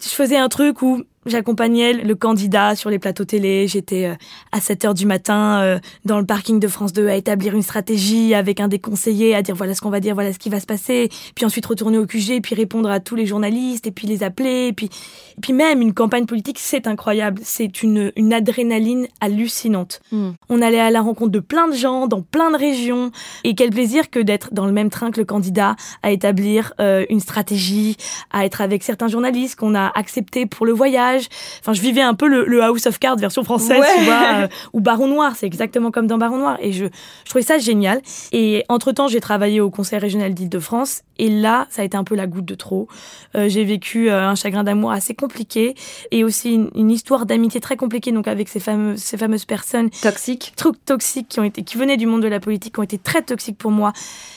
[0.00, 3.68] je faisais un truc où J'accompagnais le candidat sur les plateaux télé.
[3.68, 4.14] J'étais euh,
[4.50, 7.62] à 7 heures du matin euh, dans le parking de France 2 à établir une
[7.62, 10.48] stratégie avec un des conseillers, à dire voilà ce qu'on va dire, voilà ce qui
[10.48, 11.10] va se passer.
[11.36, 14.66] Puis ensuite retourner au QG, puis répondre à tous les journalistes, et puis les appeler.
[14.66, 17.40] Et puis, et puis même une campagne politique, c'est incroyable.
[17.44, 20.00] C'est une, une adrénaline hallucinante.
[20.10, 20.30] Hmm.
[20.48, 23.12] On allait à la rencontre de plein de gens, dans plein de régions.
[23.44, 27.06] Et quel plaisir que d'être dans le même train que le candidat, à établir euh,
[27.10, 27.96] une stratégie,
[28.32, 31.11] à être avec certains journalistes qu'on a acceptés pour le voyage
[31.60, 34.80] Enfin, je vivais un peu le, House of Cards version française, tu vois, euh, ou
[34.80, 35.34] Baron Noir.
[35.36, 36.58] C'est exactement comme dans Baron Noir.
[36.60, 36.86] Et je,
[37.24, 38.00] je trouvais ça génial.
[38.32, 41.02] Et entre temps, j'ai travaillé au Conseil régional d'Île-de-France.
[41.18, 42.88] Et là, ça a été un peu la goutte de trop.
[43.36, 45.74] Euh, j'ai vécu euh, un chagrin d'amour assez compliqué
[46.10, 50.52] et aussi une, histoire d'amitié très compliquée, donc avec ces fameuses, ces fameuses personnes toxiques,
[50.56, 52.98] trop toxiques qui ont été, qui venaient du monde de la politique, qui ont été
[52.98, 53.92] très toxiques pour moi,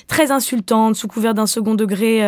[0.07, 2.21] très insultantes, sous couvert d'un second degré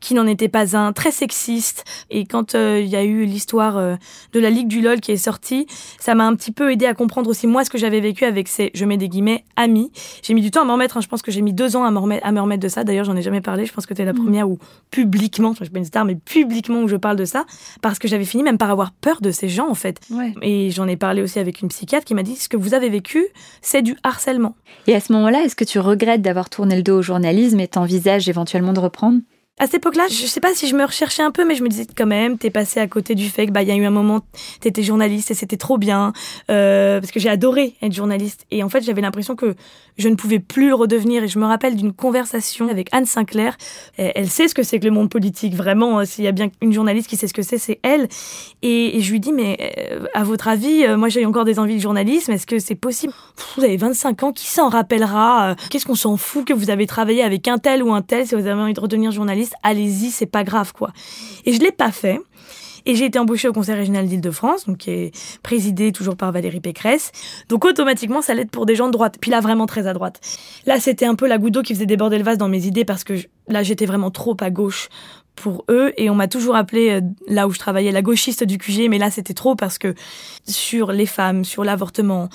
[0.00, 1.84] qui n'en était pas un, très sexiste.
[2.10, 3.96] Et quand euh, il y a eu l'histoire euh,
[4.32, 5.66] de la Ligue du LOL qui est sortie,
[5.98, 8.48] ça m'a un petit peu aidé à comprendre aussi moi ce que j'avais vécu avec
[8.48, 9.90] ces, je mets des guillemets, amis.
[10.22, 11.00] J'ai mis du temps à m'en remettre, hein.
[11.00, 12.84] je pense que j'ai mis deux ans à me remettre, à me remettre de ça.
[12.84, 14.16] D'ailleurs, j'en ai jamais parlé, je pense que tu es la mm.
[14.16, 14.58] première où
[14.90, 17.44] publiquement, je suis pas une star, mais publiquement où je parle de ça,
[17.82, 20.00] parce que j'avais fini même par avoir peur de ces gens en fait.
[20.42, 22.88] Et j'en ai parlé aussi avec une psychiatre qui m'a dit, ce que vous avez
[22.88, 23.26] vécu,
[23.62, 24.54] c'est du harcèlement.
[24.86, 27.68] Et à ce moment-là, est-ce que tu regrettes d'avoir tourné le dos au journalisme et
[27.68, 29.20] t'envisages éventuellement de reprendre?
[29.58, 31.68] À cette époque-là, je sais pas si je me recherchais un peu, mais je me
[31.68, 33.86] disais quand même, t'es passé à côté du fait que bah il y a eu
[33.86, 34.20] un moment,
[34.60, 36.12] t'étais journaliste et c'était trop bien,
[36.50, 38.44] euh, parce que j'ai adoré être journaliste.
[38.50, 39.54] Et en fait, j'avais l'impression que
[39.96, 41.24] je ne pouvais plus redevenir.
[41.24, 43.56] Et je me rappelle d'une conversation avec Anne Sinclair.
[43.96, 46.04] Elle sait ce que c'est que le monde politique, vraiment.
[46.04, 48.08] S'il y a bien une journaliste qui sait ce que c'est, c'est elle.
[48.60, 49.56] Et, je lui dis, mais
[49.90, 52.32] euh, à votre avis, euh, moi j'ai encore des envies de journalisme.
[52.32, 53.14] Est-ce que c'est possible?
[53.56, 55.56] Vous avez 25 ans, qui s'en rappellera?
[55.70, 58.34] Qu'est-ce qu'on s'en fout que vous avez travaillé avec un tel ou un tel si
[58.34, 59.45] vous avez envie de redevenir journaliste?
[59.62, 60.92] Allez-y, c'est pas grave, quoi.
[61.44, 62.20] Et je l'ai pas fait.
[62.88, 66.60] Et j'ai été embauchée au Conseil régional d'Île-de-France, donc qui est présidé toujours par Valérie
[66.60, 67.10] Pécresse.
[67.48, 69.16] Donc automatiquement, ça l'aide pour des gens de droite.
[69.20, 70.20] Puis là, vraiment très à droite.
[70.66, 72.84] Là, c'était un peu la goutte d'eau qui faisait déborder le vase dans mes idées
[72.84, 73.14] parce que
[73.48, 74.88] là, j'étais vraiment trop à gauche
[75.36, 78.56] pour eux et on m'a toujours appelé euh, là où je travaillais la gauchiste du
[78.56, 79.94] QG mais là c'était trop parce que
[80.46, 82.30] sur les femmes, sur l'avortement,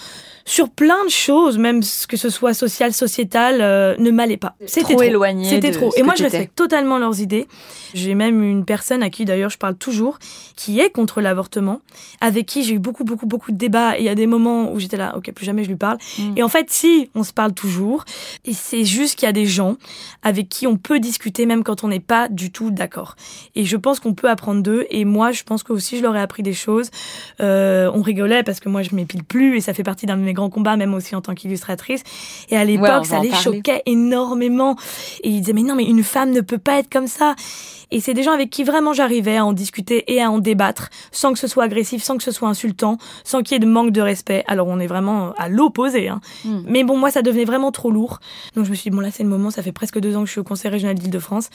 [0.45, 4.55] sur plein de choses, même que ce soit social, sociétal, euh, ne m'allait pas.
[4.65, 5.49] C'était trop, éloigné.
[5.49, 5.91] C'était trop.
[5.95, 7.47] Et moi, je respecte totalement leurs idées.
[7.93, 10.17] J'ai même une personne à qui, d'ailleurs, je parle toujours,
[10.55, 11.81] qui est contre l'avortement,
[12.21, 13.97] avec qui j'ai eu beaucoup, beaucoup, beaucoup de débats.
[13.97, 15.97] Et il y a des moments où j'étais là, ok, plus jamais je lui parle.
[16.17, 16.37] Mm.
[16.37, 18.05] Et en fait, si, on se parle toujours.
[18.45, 19.75] Et c'est juste qu'il y a des gens
[20.23, 23.15] avec qui on peut discuter, même quand on n'est pas du tout d'accord.
[23.55, 24.85] Et je pense qu'on peut apprendre d'eux.
[24.89, 26.89] Et moi, je pense que aussi, je leur ai appris des choses.
[27.41, 30.23] Euh, on rigolait parce que moi, je m'épile plus et ça fait partie d'un de
[30.23, 32.03] mes grands combats, même aussi en tant qu'illustratrice.
[32.49, 34.75] Et à l'époque, ça les choquait énormément.
[35.23, 37.35] Et ils disaient, mais non, mais une femme ne peut pas être comme ça.
[37.91, 40.89] Et c'est des gens avec qui vraiment j'arrivais à en discuter et à en débattre,
[41.11, 43.69] sans que ce soit agressif, sans que ce soit insultant, sans qu'il y ait de
[43.69, 44.43] manque de respect.
[44.47, 46.07] Alors on est vraiment à l'opposé.
[46.07, 46.21] Hein.
[46.45, 46.61] Hmm.
[46.67, 48.19] Mais bon, moi, ça devenait vraiment trop lourd.
[48.55, 50.21] Donc je me suis dit, bon là, c'est le moment, ça fait presque deux ans
[50.21, 51.49] que je suis au Conseil régional d'Île-de-France.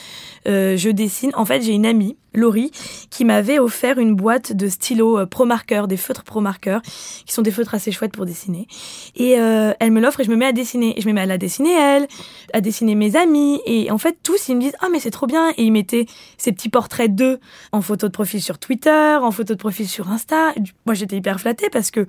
[0.46, 1.32] Euh, je dessine.
[1.34, 2.70] En fait, j'ai une amie, Laurie,
[3.10, 7.32] qui m'avait offert une boîte de stylos euh, pro marqueurs, des feutres pro marqueurs, qui
[7.32, 8.65] sont des feutres assez chouettes pour dessiner.
[9.14, 10.98] Et euh, elle me l'offre et je me mets à dessiner.
[10.98, 12.08] Et je me mets à la dessiner elle,
[12.52, 13.60] à dessiner mes amis.
[13.66, 15.50] Et en fait, tous, ils me disent, ah mais c'est trop bien.
[15.56, 16.06] Et ils mettaient
[16.38, 17.40] ces petits portraits d'eux
[17.72, 20.54] en photo de profil sur Twitter, en photo de profil sur Insta.
[20.84, 22.06] Moi, j'étais hyper flattée parce que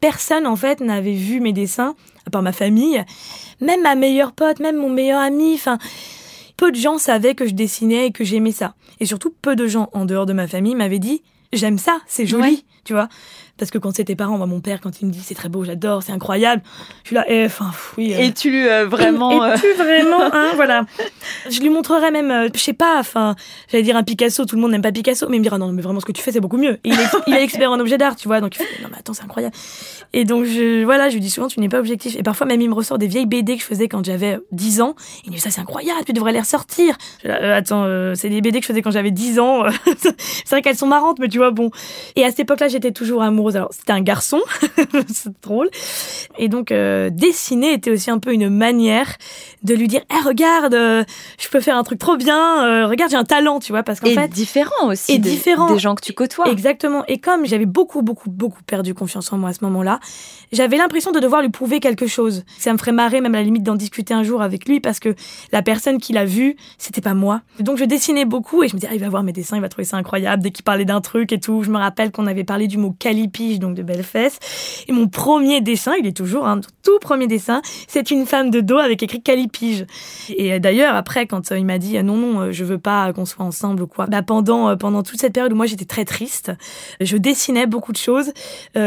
[0.00, 1.94] personne, en fait, n'avait vu mes dessins,
[2.26, 3.04] à part ma famille.
[3.60, 5.78] Même ma meilleure pote, même mon meilleur ami, enfin,
[6.56, 8.74] peu de gens savaient que je dessinais et que j'aimais ça.
[8.98, 12.26] Et surtout, peu de gens, en dehors de ma famille, m'avaient dit, j'aime ça, c'est
[12.26, 13.08] joli, tu vois
[13.60, 15.64] Parce que quand c'était parents, moi, mon père, quand il me dit c'est très beau,
[15.64, 16.62] j'adore, c'est incroyable,
[17.02, 18.12] je suis là, eh, enfin, oui.
[18.18, 19.46] Et tu vraiment.
[19.46, 20.84] Et tu vraiment, hein, voilà.
[21.48, 23.36] Je lui montrerai même, je sais pas, enfin,
[23.70, 25.72] j'allais dire un Picasso, tout le monde n'aime pas Picasso, mais il me dira non,
[25.72, 26.78] mais vraiment ce que tu fais, c'est beaucoup mieux.
[26.84, 29.24] il, est, il est expert en objet d'art, tu vois, donc non, mais attends, c'est
[29.24, 29.54] incroyable.
[30.12, 32.16] Et donc, je, voilà, je lui dis souvent, tu n'es pas objectif.
[32.16, 34.80] Et parfois, même, il me ressort des vieilles BD que je faisais quand j'avais 10
[34.80, 34.94] ans.
[35.24, 36.96] Il me dit, ça, c'est incroyable, tu devrais les ressortir.
[37.26, 39.64] Euh, attends, euh, c'est des BD que je faisais quand j'avais 10 ans.
[39.98, 41.70] c'est vrai qu'elles sont marrantes, mais tu vois, bon.
[42.16, 43.49] Et à cette époque-là, j'étais toujours amoureuse.
[43.56, 44.40] Alors, c'était un garçon.
[45.12, 45.70] c'est drôle.
[46.38, 49.16] Et donc, euh, dessiner était aussi un peu une manière
[49.62, 52.86] de lui dire, eh, regarde, je peux faire un truc trop bien.
[52.86, 54.28] regarde, j'ai un talent, tu vois, parce qu'en fait.
[54.28, 55.12] différent aussi.
[55.12, 55.72] Et des, différent.
[55.72, 56.48] Des gens que tu côtoies.
[56.50, 57.04] Exactement.
[57.06, 60.00] Et comme j'avais beaucoup, beaucoup, beaucoup perdu confiance en moi à ce moment-là,
[60.52, 62.44] j'avais l'impression de devoir lui prouver quelque chose.
[62.58, 65.00] Ça me ferait marrer, même à la limite, d'en discuter un jour avec lui, parce
[65.00, 65.14] que
[65.52, 67.42] la personne qui l'a vu, c'était pas moi.
[67.60, 69.62] Donc je dessinais beaucoup et je me disais, ah, il va voir mes dessins, il
[69.62, 71.62] va trouver ça incroyable dès qu'il parlait d'un truc et tout.
[71.62, 74.38] Je me rappelle qu'on avait parlé du mot calipige, donc de belles fesses.
[74.88, 78.60] Et mon premier dessin, il est toujours un tout premier dessin, c'est une femme de
[78.60, 79.86] dos avec écrit calipige.
[80.30, 83.12] Et euh, d'ailleurs, après, quand euh, il m'a dit, non, non, euh, je veux pas
[83.12, 86.04] qu'on soit ensemble ou quoi, bah, pendant, pendant toute cette période où moi j'étais très
[86.04, 86.52] triste,
[87.00, 88.32] je dessinais beaucoup de choses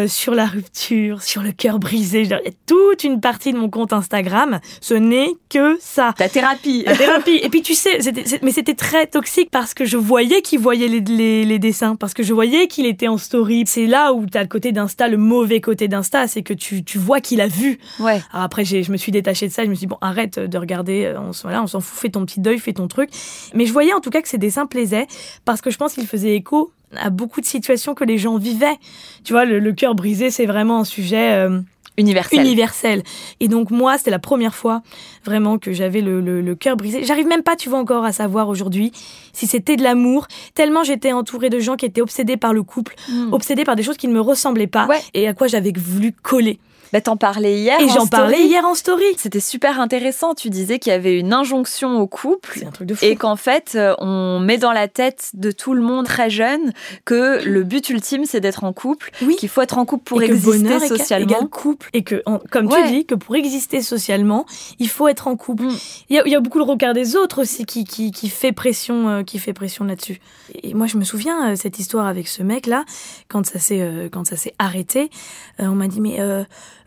[0.08, 2.22] sur la rupture, sur le cœur brisé.
[2.22, 6.14] Il y a toute une partie de mon compte Instagram, ce n'est que ça.
[6.20, 6.84] La thérapie.
[6.86, 7.40] La thérapie.
[7.42, 8.00] Et puis tu sais,
[8.42, 12.24] mais c'était très toxique parce que je voyais qu'il voyait les, les, dessins, parce que
[12.24, 13.64] je voyais qu'il était en story.
[13.68, 16.84] C'est là où tu as le côté d'Insta, le mauvais côté d'Insta, c'est que tu,
[16.84, 17.80] tu vois qu'il a vu.
[18.00, 18.22] Ouais.
[18.32, 20.58] Alors après, je me suis détachée de ça, je me suis dit, bon, arrête de
[20.58, 23.10] regarder, euh, on, voilà, on s'en fout, fais ton petit deuil, fais ton truc.
[23.54, 25.08] Mais je voyais en tout cas que ces dessins plaisaient
[25.46, 28.78] parce que je pense qu'il faisait écho à beaucoup de situations que les gens vivaient.
[29.24, 31.34] Tu vois, le, cœur brisé, c'est vraiment un sujet...
[31.34, 31.60] Euh,
[31.98, 32.40] universel.
[32.40, 33.04] universel.
[33.40, 34.82] Et donc moi, c'était la première fois
[35.26, 37.04] vraiment que j'avais le, le, cœur brisé.
[37.04, 38.92] J'arrive même pas, tu vois, encore à savoir aujourd'hui
[39.32, 42.96] si c'était de l'amour, tellement j'étais entourée de gens qui étaient obsédés par le couple,
[43.10, 43.34] hmm.
[43.34, 46.60] obsédés par des choses qui ne me ressemblaient pas et à quoi j'avais voulu coller.
[46.94, 47.80] Bah, t'en parlais hier.
[47.82, 49.04] Et j'en parlais hier en story.
[49.18, 50.36] C'était super intéressant.
[50.36, 52.64] Tu disais qu'il y avait une injonction au couple.
[52.68, 53.04] Un truc de fou.
[53.04, 56.72] Et qu'en fait, euh, on met dans la tête de tout le monde très jeune
[57.04, 59.10] que le but ultime, c'est d'être en couple.
[59.24, 59.36] Oui.
[59.38, 61.48] Qu'il faut être en couple pour exister socialement.
[61.48, 61.90] couple.
[61.94, 64.46] Et que, comme tu dis, que pour exister socialement,
[64.78, 65.64] il faut être en couple.
[65.64, 65.78] Mm.
[66.10, 69.24] Il, y a, beaucoup le regard des autres aussi qui, qui, qui fait pression, euh,
[69.24, 70.22] qui fait pression là-dessus.
[70.62, 72.86] Et moi, je me souviens, euh, cette histoire avec ce mec-là,
[73.30, 75.10] quand ça s'est, quand ça s'est arrêté,
[75.58, 76.20] on m'a dit, mais,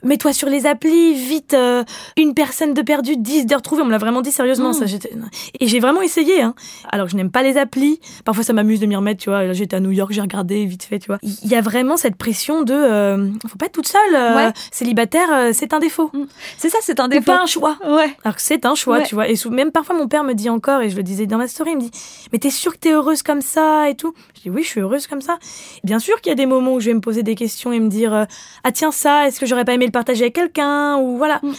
[0.06, 1.84] mets-toi sur les applis, vite, euh,
[2.16, 3.82] une personne de perdu, 10 de retrouvée.
[3.82, 4.84] On me l'a vraiment dit sérieusement, ça.
[4.84, 5.28] Mm.
[5.60, 6.54] Et j'ai vraiment essayé, hein.
[6.90, 8.00] Alors, je n'aime pas les applis.
[8.24, 9.52] Parfois, ça m'amuse de m'y remettre, tu vois.
[9.52, 11.18] J'étais à New York, j'ai regardé vite fait, tu vois.
[11.22, 14.14] Il y a vraiment cette pression de, euh, faut pas être toute seule.
[14.14, 16.10] Euh, célibataire, c'est un défaut.
[16.12, 16.24] Mm.
[16.56, 17.24] C'est ça, c'est un défaut.
[17.24, 17.76] pas un choix.
[17.84, 18.16] Ouais.
[18.24, 19.28] Alors que c'est un choix, tu vois.
[19.28, 21.72] Et même parfois, mon père me dit encore, et je le disais dans ma story,
[21.72, 21.90] il me dit,
[22.32, 24.14] mais t'es sûre que t'es heureuse comme ça et tout?
[24.36, 25.38] Je dis, oui, je suis heureuse comme ça.
[25.84, 27.80] Bien sûr qu'il y a des moments où je vais me poser des questions et
[27.80, 28.26] me dire,
[28.64, 31.40] ah tiens, ça, est-ce que j'aurais pas aimé le partager avec quelqu'un ou voilà.
[31.42, 31.52] Mm.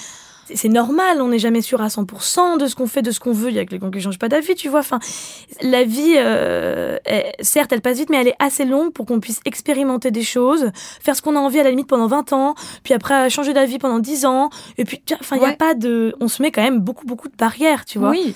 [0.54, 3.34] C'est normal, on n'est jamais sûr à 100% de ce qu'on fait, de ce qu'on
[3.34, 3.50] veut.
[3.50, 4.80] Il y a quelqu'un qui change pas d'avis, tu vois.
[4.80, 5.00] Enfin,
[5.62, 6.98] la vie, euh,
[7.42, 10.72] certes, elle passe vite, mais elle est assez longue pour qu'on puisse expérimenter des choses,
[11.02, 13.78] faire ce qu'on a envie à la limite pendant 20 ans, puis après changer d'avis
[13.78, 14.50] pendant 10 ans.
[14.78, 17.28] Et puis, enfin, il y a pas de, on se met quand même beaucoup, beaucoup
[17.28, 18.12] de barrières, tu vois.
[18.12, 18.34] Oui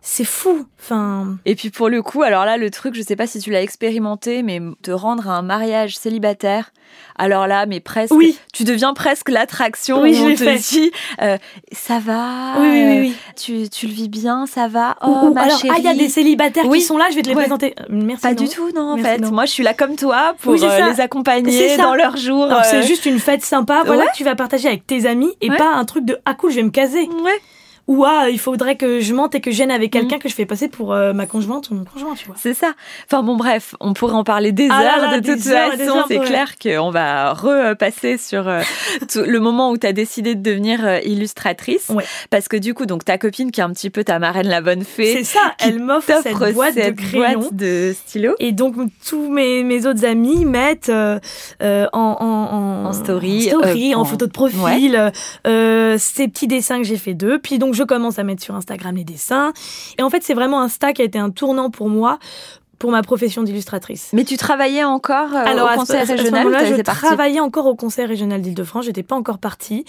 [0.00, 0.66] c'est fou.
[0.80, 1.36] Enfin.
[1.44, 3.62] Et puis pour le coup, alors là, le truc, je sais pas si tu l'as
[3.62, 6.72] expérimenté, mais te rendre à un mariage célibataire,
[7.16, 8.38] alors là, mais presque, oui.
[8.54, 10.00] tu deviens presque l'attraction.
[10.02, 10.56] Oui, on te fait.
[10.56, 11.36] dit, euh,
[11.72, 12.60] ça va.
[12.60, 13.16] Oui, oui, oui.
[13.36, 14.96] tu, tu, le vis bien, ça va.
[15.02, 15.74] Oh, ma alors, chérie.
[15.74, 17.74] Ah, il y a des célibataires qui sont là, je vais te les présenter.
[17.80, 18.22] Euh, merci.
[18.22, 19.18] Pas du tout, non, en fait.
[19.30, 22.48] Moi, je suis là comme toi pour euh, les accompagner dans leur jour.
[22.64, 25.74] C'est juste une fête sympa, voilà, que tu vas partager avec tes amis et pas
[25.74, 27.08] un truc de ah cool, je vais me caser.
[27.24, 27.40] Ouais
[27.88, 30.20] ou ah, il faudrait que je mente et que je gêne avec quelqu'un mm.
[30.20, 32.36] que je fais passer pour euh, ma conjointe ou mon conjoint, tu vois.
[32.38, 32.74] C'est ça.
[33.06, 36.04] Enfin bon, bref, on pourrait en parler des ah heures de toute façon.
[36.06, 38.60] C'est clair qu'on va repasser sur euh,
[39.16, 41.90] le moment où tu as décidé de devenir euh, illustratrice.
[42.28, 44.60] Parce que du coup, donc ta copine qui est un petit peu ta marraine la
[44.60, 45.14] bonne fée.
[45.14, 47.48] C'est ça, elle m'offre cette boîte de crayons.
[47.52, 48.34] de stylo.
[48.38, 48.74] Et donc
[49.08, 51.18] tous mes, mes autres amis mettent en,
[51.94, 55.10] en, en, story, story en, photo de profil,
[55.44, 57.38] ces petits dessins que j'ai fait d'eux.
[57.38, 59.52] Puis donc je commence à mettre sur Instagram les dessins.
[59.98, 62.18] Et en fait, c'est vraiment Insta qui a été un tournant pour moi
[62.78, 64.10] pour ma profession d'illustratrice.
[64.12, 68.06] Mais tu travaillais encore euh, Alors, au conseil régional là je travaillais encore au conseil
[68.06, 69.84] régional d'Île-de-France, j'étais pas encore partie.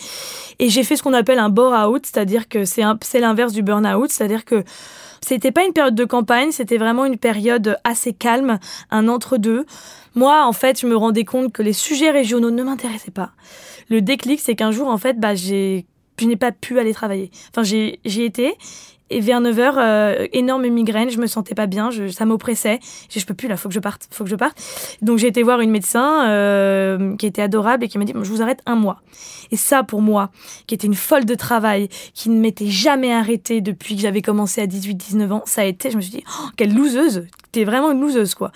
[0.57, 4.09] Et j'ai fait ce qu'on appelle un bore-out, c'est-à-dire que c'est c'est l'inverse du burn-out,
[4.09, 4.63] c'est-à-dire que
[5.21, 8.57] c'était pas une période de campagne, c'était vraiment une période assez calme,
[8.89, 9.65] un entre-deux.
[10.15, 13.31] Moi, en fait, je me rendais compte que les sujets régionaux ne m'intéressaient pas.
[13.89, 15.85] Le déclic, c'est qu'un jour, en fait, bah, j'ai
[16.19, 17.31] je n'ai pas pu aller travailler.
[17.49, 18.55] Enfin, j'ai été
[19.11, 22.79] Et vers 9h, euh, énorme migraine, je me sentais pas bien, ça m'oppressait.
[23.09, 24.55] Je, je peux plus là, faut que je parte, faut que je parte.
[25.01, 28.29] Donc j'ai été voir une médecin euh, qui était adorable et qui m'a dit je
[28.29, 29.01] vous arrête un mois.
[29.51, 30.29] Et ça pour moi,
[30.67, 34.61] qui était une folle de travail, qui ne m'était jamais arrêtée depuis que j'avais commencé
[34.61, 37.91] à 18-19 ans, ça a été, je me suis dit oh, quelle loseuse, t'es vraiment
[37.91, 38.51] une loseuse quoi.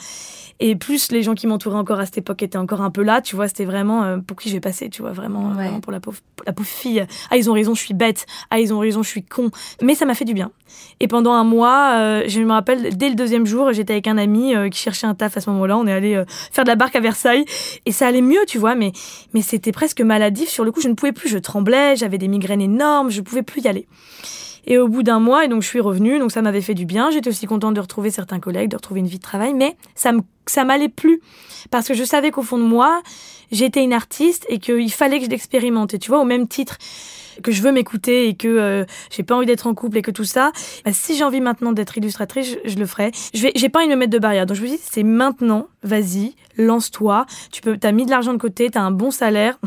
[0.59, 3.21] Et plus les gens qui m'entouraient encore à cette époque étaient encore un peu là,
[3.21, 5.91] tu vois, c'était vraiment euh, pour qui je vais passer, tu vois, vraiment, vraiment pour
[5.91, 7.05] la pauvre, la pauvre fille.
[7.29, 8.25] Ah, ils ont raison, je suis bête.
[8.49, 9.49] Ah, ils ont raison, je suis con.
[9.81, 10.51] Mais ça m'a fait du bien.
[10.99, 14.17] Et pendant un mois, euh, je me rappelle, dès le deuxième jour, j'étais avec un
[14.17, 15.77] ami euh, qui cherchait un taf à ce moment-là.
[15.77, 17.45] On est allé faire de la barque à Versailles
[17.85, 18.91] et ça allait mieux, tu vois, mais,
[19.33, 20.49] mais c'était presque maladif.
[20.49, 23.43] Sur le coup, je ne pouvais plus, je tremblais, j'avais des migraines énormes, je pouvais
[23.43, 23.87] plus y aller.
[24.65, 26.85] Et au bout d'un mois, et donc je suis revenue, donc ça m'avait fait du
[26.85, 27.11] bien.
[27.11, 30.11] J'étais aussi contente de retrouver certains collègues, de retrouver une vie de travail, mais ça
[30.11, 31.21] me ça m'allait plus
[31.71, 33.01] parce que je savais qu'au fond de moi,
[33.51, 35.97] j'étais une artiste et qu'il fallait que je l'expérimente.
[35.99, 36.77] Tu vois, au même titre
[37.41, 40.11] que je veux m'écouter et que euh, j'ai pas envie d'être en couple et que
[40.11, 40.51] tout ça,
[40.85, 43.11] bah, si j'ai envie maintenant d'être illustratrice, je, le ferai.
[43.33, 44.45] Je vais, j'ai pas envie de me mettre de barrière.
[44.45, 47.25] Donc je me dis, c'est maintenant, vas-y, lance-toi.
[47.51, 49.57] Tu peux, t'as mis de l'argent de côté, t'as un bon salaire.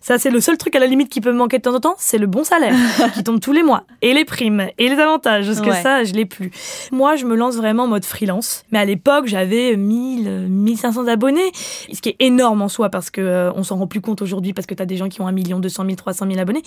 [0.00, 1.80] Ça, c'est le seul truc à la limite qui peut me manquer de temps en
[1.80, 2.74] temps, c'est le bon salaire
[3.14, 5.46] qui tombe tous les mois et les primes et les avantages.
[5.46, 6.50] Parce que ça, je l'ai plus.
[6.92, 8.64] Moi, je me lance vraiment en mode freelance.
[8.72, 11.52] Mais à l'époque, j'avais 1000, 1500 abonnés,
[11.92, 14.52] ce qui est énorme en soi parce que euh, on s'en rend plus compte aujourd'hui
[14.52, 16.62] parce que t'as des gens qui ont 1 million, 200 000, 300 000 abonnés.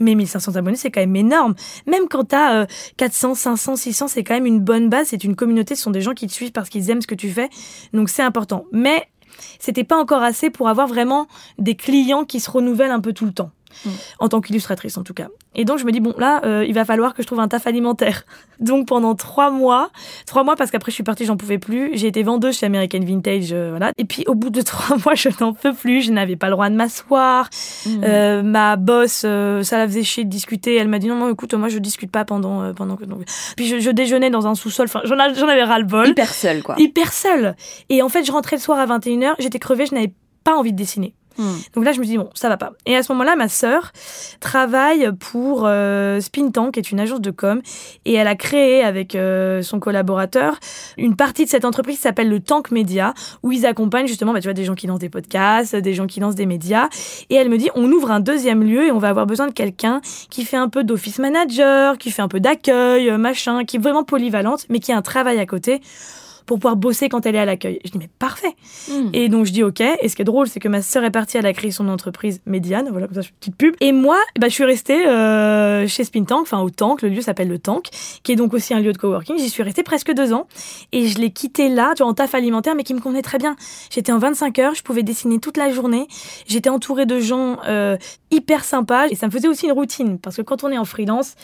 [0.00, 1.54] Mais 1500 abonnés, c'est quand même énorme.
[1.86, 2.66] Même quand t'as
[2.96, 5.08] 400, 500, 600, c'est quand même une bonne base.
[5.08, 7.14] C'est une communauté, ce sont des gens qui te suivent parce qu'ils aiment ce que
[7.14, 7.48] tu fais.
[7.92, 8.47] Donc c'est important.
[8.72, 9.08] Mais
[9.58, 13.26] c'était pas encore assez pour avoir vraiment des clients qui se renouvellent un peu tout
[13.26, 13.50] le temps.
[13.84, 13.90] Mm.
[14.20, 15.28] en tant qu'illustratrice en tout cas.
[15.54, 17.48] Et donc je me dis bon là euh, il va falloir que je trouve un
[17.48, 18.24] taf alimentaire.
[18.60, 19.90] Donc pendant trois mois,
[20.26, 21.90] trois mois parce qu'après je suis partie j'en pouvais plus.
[21.94, 23.92] J'ai été vendeuse chez American Vintage euh, voilà.
[23.98, 26.02] Et puis au bout de trois mois je n'en peux plus.
[26.02, 27.48] Je n'avais pas le droit de m'asseoir.
[27.86, 28.00] Mm.
[28.04, 30.74] Euh, ma boss ça la faisait chier de discuter.
[30.74, 33.22] Elle m'a dit non non écoute moi je discute pas pendant pendant que donc.
[33.56, 34.86] Puis je, je, déjeunais dans un sous-sol.
[34.86, 36.08] Enfin j'en avais ras le bol.
[36.08, 36.74] Hyper seule quoi.
[36.78, 37.54] Hyper seule.
[37.88, 39.34] Et en fait je rentrais le soir à 21h.
[39.38, 39.86] J'étais crevée.
[39.86, 41.14] Je n'avais pas envie de dessiner.
[41.38, 41.56] Hmm.
[41.74, 42.72] Donc là, je me dis, bon, ça va pas.
[42.84, 43.92] Et à ce moment-là, ma sœur
[44.40, 47.62] travaille pour euh, Spin Tank, qui est une agence de com,
[48.04, 50.58] et elle a créé avec euh, son collaborateur
[50.96, 54.40] une partie de cette entreprise qui s'appelle le Tank Media, où ils accompagnent justement, bah,
[54.40, 56.88] tu vois, des gens qui lancent des podcasts, des gens qui lancent des médias.
[57.30, 59.52] Et elle me dit, on ouvre un deuxième lieu et on va avoir besoin de
[59.52, 63.76] quelqu'un qui fait un peu d'office manager, qui fait un peu d'accueil, euh, machin, qui
[63.76, 65.80] est vraiment polyvalente, mais qui a un travail à côté
[66.48, 67.78] pour pouvoir bosser quand elle est à l'accueil.
[67.84, 68.56] Je dis mais parfait.
[68.90, 69.10] Hmm.
[69.12, 69.80] Et donc je dis ok.
[69.80, 71.88] Et ce qui est drôle, c'est que ma sœur est partie, elle a créé son
[71.88, 73.74] entreprise Médiane, voilà comme ça, petite pub.
[73.80, 77.20] Et moi, bah, je suis restée euh, chez Spin Tank, enfin au Tank, le lieu
[77.20, 77.88] s'appelle le Tank,
[78.22, 79.38] qui est donc aussi un lieu de coworking.
[79.38, 80.48] J'y suis restée presque deux ans
[80.92, 83.38] et je l'ai quitté là, tu vois, en taf alimentaire, mais qui me convenait très
[83.38, 83.54] bien.
[83.90, 86.08] J'étais en 25 heures, je pouvais dessiner toute la journée.
[86.46, 87.98] J'étais entourée de gens euh,
[88.30, 90.86] hyper sympas et ça me faisait aussi une routine parce que quand on est en
[90.86, 91.34] freelance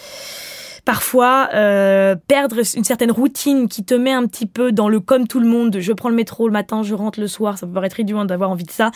[0.84, 5.26] parfois euh, perdre une certaine routine qui te met un petit peu dans le comme
[5.26, 7.72] tout le monde, je prends le métro le matin, je rentre le soir, ça peut
[7.72, 8.90] paraître idiot d'avoir envie de ça,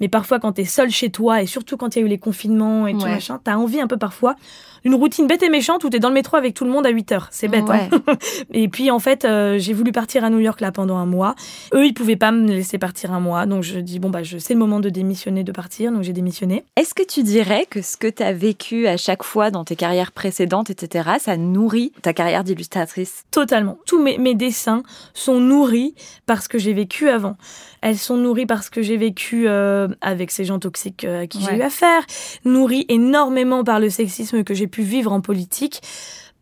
[0.00, 2.18] mais parfois quand t'es seul chez toi et surtout quand il y a eu les
[2.18, 4.36] confinements et tout machin, t'as envie un peu parfois
[4.84, 6.90] une routine bête et méchante où t'es dans le métro avec tout le monde à
[6.90, 7.28] 8 heures.
[7.30, 7.68] C'est bête.
[7.68, 7.88] Hein
[8.52, 11.34] et puis en fait, euh, j'ai voulu partir à New York là pendant un mois.
[11.74, 14.38] Eux, ils pouvaient pas me laisser partir un mois, donc je dis bon bah je
[14.38, 16.64] c'est le moment de démissionner, de partir, donc j'ai démissionné.
[16.76, 19.76] Est-ce que tu dirais que ce que tu as vécu à chaque fois dans tes
[19.76, 23.24] carrières précédentes, etc., ça nourrit ta carrière d'illustratrice?
[23.30, 23.78] Totalement.
[23.86, 24.82] Tous mes, mes dessins
[25.14, 25.94] sont nourris
[26.26, 27.36] par ce que j'ai vécu avant.
[27.82, 31.40] Elles sont nourries parce que j'ai vécu euh, avec ces gens toxiques euh, à qui
[31.42, 32.06] j'ai eu affaire,
[32.44, 35.80] nourries énormément par le sexisme que j'ai pu vivre en politique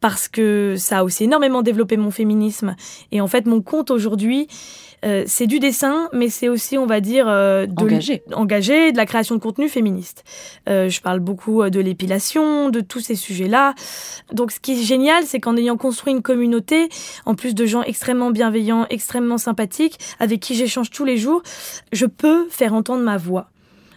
[0.00, 2.76] parce que ça a aussi énormément développé mon féminisme.
[3.12, 4.48] Et en fait, mon compte aujourd'hui,
[5.04, 8.22] euh, c'est du dessin, mais c'est aussi, on va dire, euh, de engagé.
[8.32, 10.24] engagé, de la création de contenu féministe.
[10.68, 13.74] Euh, je parle beaucoup de l'épilation, de tous ces sujets-là.
[14.32, 16.88] Donc, ce qui est génial, c'est qu'en ayant construit une communauté,
[17.24, 21.42] en plus de gens extrêmement bienveillants, extrêmement sympathiques, avec qui j'échange tous les jours,
[21.92, 23.48] je peux faire entendre ma voix.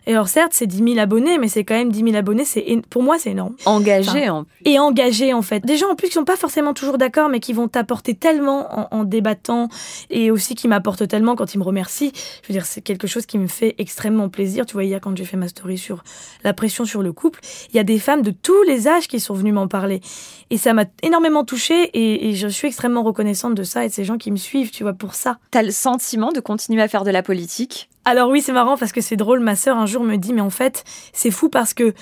[0.06, 2.82] Et alors certes, c'est 10 000 abonnés, mais c'est quand même 10 000 abonnés, c'est
[2.90, 3.56] pour moi c'est énorme.
[3.66, 4.54] Engagé en plus.
[4.66, 5.66] Et engagé en fait.
[5.66, 8.94] Des gens en plus qui sont pas forcément toujours d'accord, mais qui vont t'apporter tellement
[8.94, 9.70] en, débattant
[10.10, 12.12] et aussi qui m'apportent tellement quand ils me remercient.
[12.42, 14.66] Je veux dire, c'est quelque chose qui me fait extrêmement plaisir.
[14.66, 16.04] Tu vois, hier quand j'ai fait ma story sur
[16.44, 17.40] la pression sur le couple,
[17.72, 20.02] il y a des femmes de tous les âges qui sont venues m'en parler.
[20.50, 23.94] Et ça m'a énormément touchée et, et, je suis extrêmement reconnaissante de ça et de
[23.94, 25.38] ces gens qui me suivent, tu vois, pour ça.
[25.52, 27.90] T'as le sentiment de continuer à faire de la politique?
[28.06, 29.40] Alors oui, c'est marrant parce que c'est drôle.
[29.40, 31.94] Ma sœur un jour me dit, mais en fait, c'est fou parce que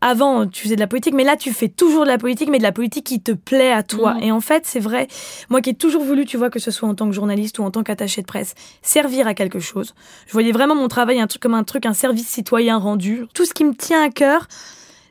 [0.00, 2.56] avant, tu faisais de la politique, mais là, tu fais toujours de la politique, mais
[2.56, 4.14] de la politique qui te plaît à toi.
[4.14, 4.22] Mm.
[4.22, 5.08] Et en fait, c'est vrai.
[5.50, 7.64] Moi qui ai toujours voulu, tu vois, que ce soit en tant que journaliste ou
[7.64, 9.94] en tant qu'attaché de presse, servir à quelque chose.
[10.26, 13.26] Je voyais vraiment mon travail un truc comme un truc, un service citoyen rendu.
[13.34, 14.48] Tout ce qui me tient à cœur,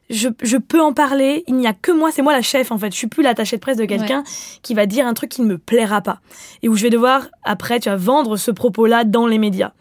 [0.10, 1.44] je, je peux en parler.
[1.48, 2.92] Il n'y a que moi, c'est moi la chef en fait.
[2.92, 4.24] Je suis plus l'attaché de presse de quelqu'un
[4.64, 6.20] qui va dire un truc qui ne me plaira pas
[6.64, 9.72] et où je vais devoir après tu vas vendre ce propos-là dans les médias.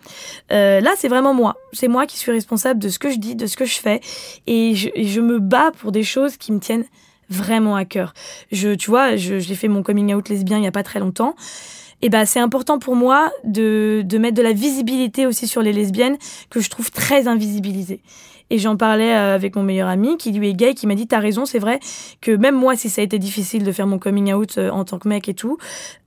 [0.52, 1.56] Euh, là, c'est vraiment moi.
[1.72, 4.00] C'est moi qui suis responsable de ce que je dis, de ce que je fais
[4.46, 6.84] et je, et je me bats pour des choses qui me tiennent
[7.30, 8.14] vraiment à cœur.
[8.52, 10.98] Je, tu vois, je- j'ai fait mon coming out lesbien il y a pas très
[11.00, 11.34] longtemps.
[12.00, 15.72] Et ben c'est important pour moi de, de mettre de la visibilité aussi sur les
[15.72, 16.16] lesbiennes
[16.48, 18.00] que je trouve très invisibilisées.
[18.50, 21.06] Et j'en parlais euh, avec mon meilleur ami qui lui est gay, qui m'a dit
[21.06, 21.80] t'as raison, c'est vrai
[22.20, 24.84] que même moi si ça a été difficile de faire mon coming out euh, en
[24.84, 25.58] tant que mec et tout,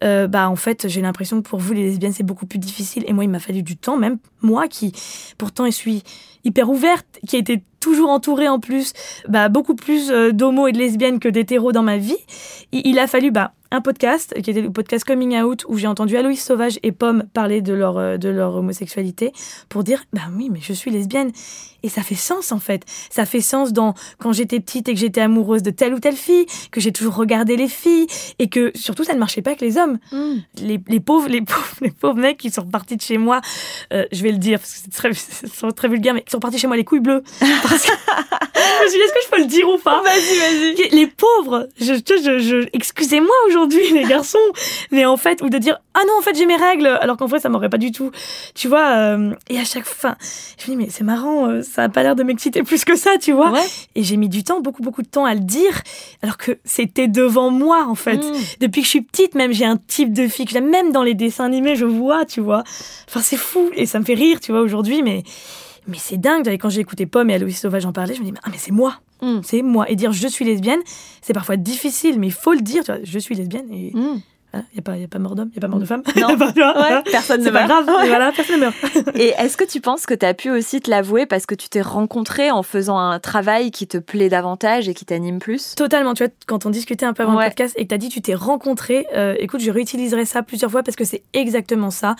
[0.03, 3.03] euh, bah en fait j'ai l'impression que pour vous les lesbiennes c'est beaucoup plus difficile.
[3.07, 4.91] Et moi il m'a fallu du temps, même moi qui
[5.37, 6.03] pourtant je suis
[6.43, 8.93] hyper ouverte, qui a été toujours entourée en plus,
[9.27, 12.17] bah beaucoup plus d'homos et de lesbiennes que d'hétéros dans ma vie.
[12.71, 15.87] Il, il a fallu bah un podcast qui était le podcast Coming Out où j'ai
[15.87, 19.31] entendu Aloïs Sauvage et Pomme parler de leur euh, de leur homosexualité
[19.69, 21.31] pour dire bah oui mais je suis lesbienne.
[21.83, 22.83] Et ça fait sens en fait.
[23.09, 26.15] Ça fait sens dans quand j'étais petite et que j'étais amoureuse de telle ou telle
[26.15, 28.05] fille que j'ai toujours regardé les filles
[28.37, 29.97] et que surtout ça ne marchait pas avec les hommes.
[30.61, 33.41] Les, les pauvres les pauvres les pauvres mecs qui sont repartis de chez moi
[33.93, 36.39] euh, je vais le dire parce que c'est très c'est très vulgaire mais qui sont
[36.39, 37.23] partis chez moi les couilles bleues.
[37.63, 40.01] Parce que je me suis dit est-ce que je peux le dire ou pas?
[40.03, 40.37] Vas-y,
[40.75, 40.89] vas-y.
[40.95, 44.37] les pauvres, je, je, je, je- excusez-moi aujourd'hui les garçons,
[44.91, 47.25] mais en fait, ou de dire ah non en fait j'ai mes règles, alors qu'en
[47.25, 48.11] vrai ça m'aurait pas du tout,
[48.55, 48.95] tu vois.
[48.95, 50.15] euh, et à chaque fin,
[50.57, 52.95] je me dis mais c'est marrant, euh, ça a pas l'air de m'exciter plus que
[52.95, 53.51] ça, tu vois.
[53.51, 53.65] Ouais.
[53.95, 55.81] Et j'ai mis du temps, beaucoup beaucoup de temps à le dire,
[56.21, 58.17] alors que c'était devant moi en fait.
[58.17, 58.33] Mm.
[58.61, 61.03] Depuis que je suis petite, même j'ai un type de fille que j'aime, même dans
[61.03, 62.63] les dessins animés, je vois, tu vois.
[63.07, 65.23] Enfin c'est fou et ça me fait rire, tu vois aujourd'hui, mais
[65.87, 66.47] mais c'est dingue.
[66.59, 68.71] Quand j'ai écouté Pomme et Aloïs Sauvage en parler, je me dis ah mais c'est
[68.71, 69.41] moi Mm.
[69.43, 69.89] c'est moi.
[69.89, 70.79] Et dire je suis lesbienne,
[71.21, 72.83] c'est parfois difficile, mais il faut le dire.
[72.83, 74.21] Tu vois, je suis lesbienne et Mm.
[74.53, 75.85] Il n'y a, pas- y a pas mort d'homme, il n'y a pas mort de
[75.85, 76.03] femme.
[76.17, 76.27] Non.
[76.37, 77.85] Ouais, personne ne c'est pas meurt.
[77.85, 78.05] grave.
[78.05, 78.75] Et voilà, personne ne meurt.
[79.15, 81.69] Et est-ce que tu penses que tu as pu aussi te l'avouer parce que tu
[81.69, 85.75] t'es rencontré en faisant un travail qui te plaît davantage et qui t'anime plus?
[85.75, 86.13] Totalement.
[86.13, 87.45] Tu vois, quand on discutait un peu avant Ouais.
[87.45, 90.43] le podcast et que tu as dit tu t'es rencontré, euh, écoute, je réutiliserai ça
[90.43, 92.15] plusieurs fois parce que c'est exactement ça.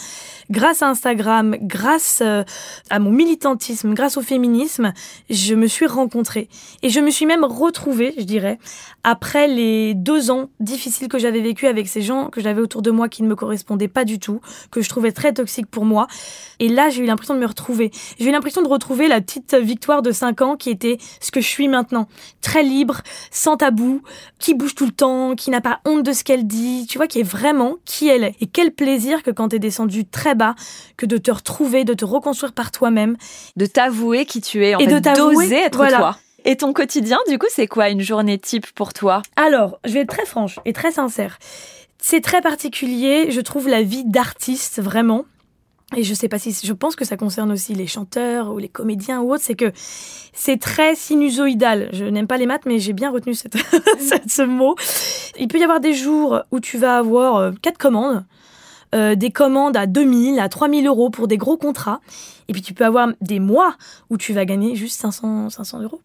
[0.49, 2.43] Grâce à Instagram, grâce euh,
[2.89, 4.93] à mon militantisme, grâce au féminisme,
[5.29, 6.47] je me suis rencontrée.
[6.83, 8.57] Et je me suis même retrouvée, je dirais,
[9.03, 12.91] après les deux ans difficiles que j'avais vécu avec ces gens que j'avais autour de
[12.91, 14.41] moi qui ne me correspondaient pas du tout,
[14.71, 16.07] que je trouvais très toxiques pour moi.
[16.59, 17.91] Et là, j'ai eu l'impression de me retrouver.
[18.19, 21.41] J'ai eu l'impression de retrouver la petite victoire de 5 ans qui était ce que
[21.41, 22.07] je suis maintenant.
[22.41, 23.01] Très libre,
[23.31, 24.01] sans tabou,
[24.39, 27.07] qui bouge tout le temps, qui n'a pas honte de ce qu'elle dit, tu vois,
[27.07, 28.35] qui est vraiment qui elle est.
[28.41, 30.55] Et quel plaisir que quand t'es descendu très bas,
[30.97, 33.17] que de te retrouver, de te reconstruire par toi-même.
[33.55, 35.97] De t'avouer qui tu es, en Et fait, d'oser être voilà.
[35.97, 36.17] toi.
[36.43, 39.21] Et ton quotidien, du coup, c'est quoi une journée type pour toi?
[39.35, 41.37] Alors, je vais être très franche et très sincère.
[42.03, 45.25] C'est très particulier, je trouve la vie d'artiste vraiment.
[45.95, 48.69] Et je sais pas si, je pense que ça concerne aussi les chanteurs ou les
[48.69, 49.71] comédiens ou autres, c'est que
[50.33, 51.89] c'est très sinusoïdal.
[51.93, 54.75] Je n'aime pas les maths, mais j'ai bien retenu ce mot.
[55.37, 58.25] Il peut y avoir des jours où tu vas avoir euh, quatre commandes,
[58.95, 61.99] euh, des commandes à 2000, à 3000 euros pour des gros contrats.
[62.47, 63.75] Et puis tu peux avoir des mois
[64.09, 66.01] où tu vas gagner juste 500, 500 euros.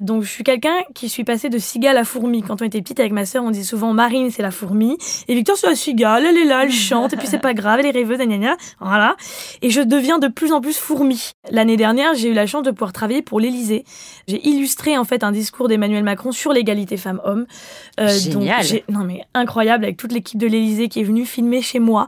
[0.00, 2.42] Donc je suis quelqu'un qui suis passé de cigale à fourmi.
[2.42, 4.96] Quand on était petite avec ma sœur, on disait souvent Marine c'est la fourmi
[5.28, 6.24] et Victor c'est la cigale.
[6.26, 8.56] Elle est là, elle chante et puis c'est pas grave, elle est rêveuse, gna.
[8.80, 9.16] Voilà.
[9.62, 11.32] Et je deviens de plus en plus fourmi.
[11.50, 13.84] L'année dernière, j'ai eu la chance de pouvoir travailler pour l'Élysée.
[14.28, 17.46] J'ai illustré en fait un discours d'Emmanuel Macron sur l'égalité femmes-hommes.
[18.00, 18.64] Euh, Génial.
[18.64, 22.06] j'ai- non mais incroyable avec toute l'équipe de l'Élysée qui est venue filmer chez moi.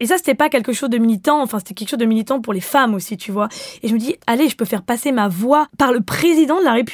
[0.00, 2.52] Et ça c'était pas quelque chose de militant, enfin c'était quelque chose de militant pour
[2.52, 3.48] les femmes aussi, tu vois.
[3.82, 6.64] Et je me dis allez, je peux faire passer ma voix par le président de
[6.64, 6.87] la République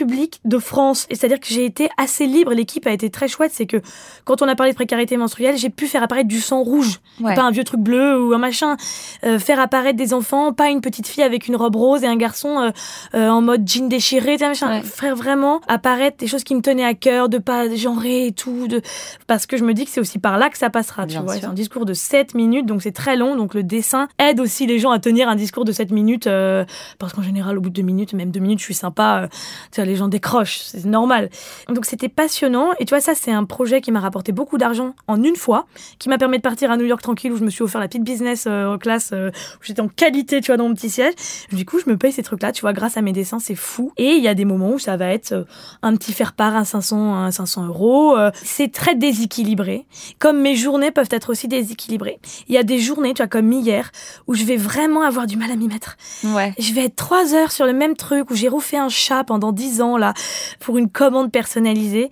[0.45, 1.07] de France.
[1.11, 2.53] Et c'est-à-dire que j'ai été assez libre.
[2.53, 3.53] L'équipe a été très chouette.
[3.55, 3.78] C'est que
[4.24, 7.34] quand on a parlé de précarité menstruelle, j'ai pu faire apparaître du sang rouge, Ouais.
[7.34, 8.76] pas un vieux truc bleu ou un machin.
[9.24, 12.16] Euh, faire apparaître des enfants, pas une petite fille avec une robe rose et un
[12.16, 12.70] garçon euh,
[13.14, 14.68] euh, en mode jean déchiré, machin.
[14.78, 14.82] Ouais.
[14.82, 18.66] Faire vraiment apparaître des choses qui me tenaient à cœur, de pas genrer et tout,
[18.68, 18.80] de
[19.26, 21.07] parce que je me dis que c'est aussi par là que ça passera.
[21.07, 23.36] Bien tu vois, c'est un discours de 7 minutes, donc c'est très long.
[23.36, 26.64] Donc le dessin aide aussi les gens à tenir un discours de 7 minutes, euh,
[26.99, 29.22] parce qu'en général, au bout de 2 minutes, même 2 minutes, je suis sympa.
[29.24, 29.28] euh,
[29.70, 31.30] tu vois, les gens décrochent, c'est normal.
[31.68, 32.72] Donc c'était passionnant.
[32.78, 35.66] Et tu vois, ça, c'est un projet qui m'a rapporté beaucoup d'argent en une fois,
[35.99, 37.89] qui m'a permis de partir à New York tranquille, où je me suis offert la
[37.89, 40.91] petite business euh, en classe, euh, où j'étais en qualité, tu vois, dans mon petit
[40.91, 41.14] siège.
[41.53, 43.93] Du coup, je me paye ces trucs-là, tu vois, grâce à mes dessins, c'est fou.
[43.97, 45.45] Et il y a des moments où ça va être euh,
[45.82, 48.16] un petit faire-part à 500, à 500 euros.
[48.35, 49.87] c'est très déséquilibré.
[50.18, 52.18] Comme mes journées peuvent être aussi déséquilibrées.
[52.49, 53.91] Il y a des journées, tu vois, comme hier,
[54.26, 55.97] où je vais vraiment avoir du mal à m'y mettre.
[56.24, 56.53] Ouais.
[56.59, 59.53] Je vais être trois heures sur le même truc où j'ai refait un chat pendant
[59.53, 60.14] dix ans là
[60.61, 62.11] pour une commande personnalisée.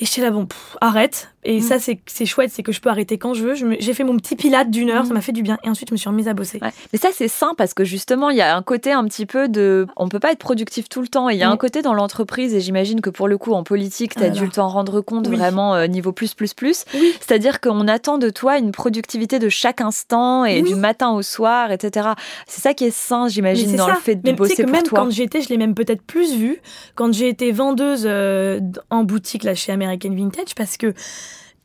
[0.00, 1.28] Et j'étais là, bon, pff, arrête.
[1.46, 1.62] Et Mm.
[1.62, 3.54] ça, c'est chouette, c'est que je peux arrêter quand je veux.
[3.54, 5.08] Je J'ai fait mon petit pilate d'une heure, Mm.
[5.08, 5.58] ça m'a fait du bien.
[5.62, 6.58] Et ensuite, je me suis remise à bosser.
[6.62, 6.72] Ouais.
[6.92, 9.46] Mais ça, c'est sain parce que justement, il y a un côté un petit peu
[9.48, 9.86] de.
[9.96, 11.28] On peut pas être productif tout le temps.
[11.30, 11.52] Et il y a Mm.
[11.52, 14.30] un côté dans l'entreprise, et j'imagine que pour le coup, en politique, tu as Ah
[14.30, 15.36] dû t'en rendre compte Oui.
[15.36, 16.84] vraiment euh, niveau plus, plus, plus.
[16.94, 17.12] Oui.
[17.20, 20.70] C'est-à-dire qu'on attend de toi une productivité de chaque instant et Oui.
[20.70, 22.08] du matin au soir, etc.
[22.48, 23.92] C'est ça qui est sain, j'imagine, dans ça.
[23.94, 25.00] le fait de Mais bosser que pour même toi.
[25.00, 26.58] quand j'y étais, je l'ai même peut-être plus vu
[26.96, 30.92] quand j'ai été vendeuse euh, en boutique là chez American Vintage parce que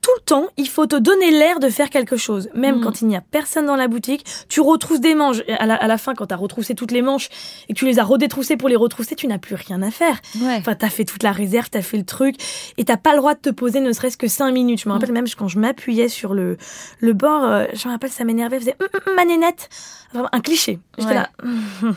[0.01, 2.47] tout le temps, il faut te donner l'air de faire quelque chose.
[2.53, 2.81] Même Mm.
[2.85, 5.41] quand il n'y a personne dans la boutique, tu retrousses des manches.
[5.59, 7.27] À la, à la fin, quand tu as retroussé toutes les manches
[7.67, 10.21] et que tu les as redétroussées pour les retrousser, tu n'as plus rien à faire.
[10.41, 10.55] Ouais.
[10.57, 12.35] Enfin, t'as fait toute la réserve, t'as fait le truc,
[12.77, 14.79] et t'as pas le droit de te poser ne serait-ce que cinq minutes.
[14.83, 16.55] Je me rappelle même quand je m'appuyais sur le,
[17.01, 19.67] le bord, euh, je me rappelle, ça m'énervait, hum, hum, ma nénette.
[20.13, 20.79] Un cliché.
[20.97, 21.15] J'étais Ouais.
[21.15, 21.29] là.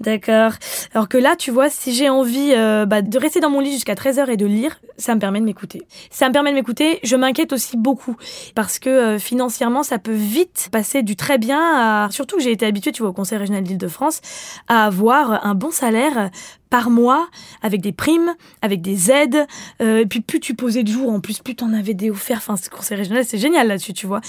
[0.00, 0.52] D'accord.
[0.94, 3.72] Alors que là, tu vois, si j'ai envie euh, bah, de rester dans mon lit
[3.72, 5.82] jusqu'à 13h et de lire, ça me permet de m'écouter.
[6.10, 7.00] Ça me permet de m'écouter.
[7.02, 8.16] Je m'inquiète aussi beaucoup
[8.54, 12.08] parce que euh, financièrement, ça peut vite passer du très bien à...
[12.10, 14.20] Surtout que j'ai été habituée, tu vois, au Conseil régional d'Île-de-France,
[14.68, 16.30] à avoir un bon salaire
[16.70, 17.28] par mois,
[17.62, 19.46] avec des primes, avec des aides.
[19.82, 22.38] Euh, et puis plus tu posais de jours, en plus, plus t'en avais des offerts.
[22.38, 24.20] Enfin, ce conseil régional, c'est génial là-dessus, tu vois.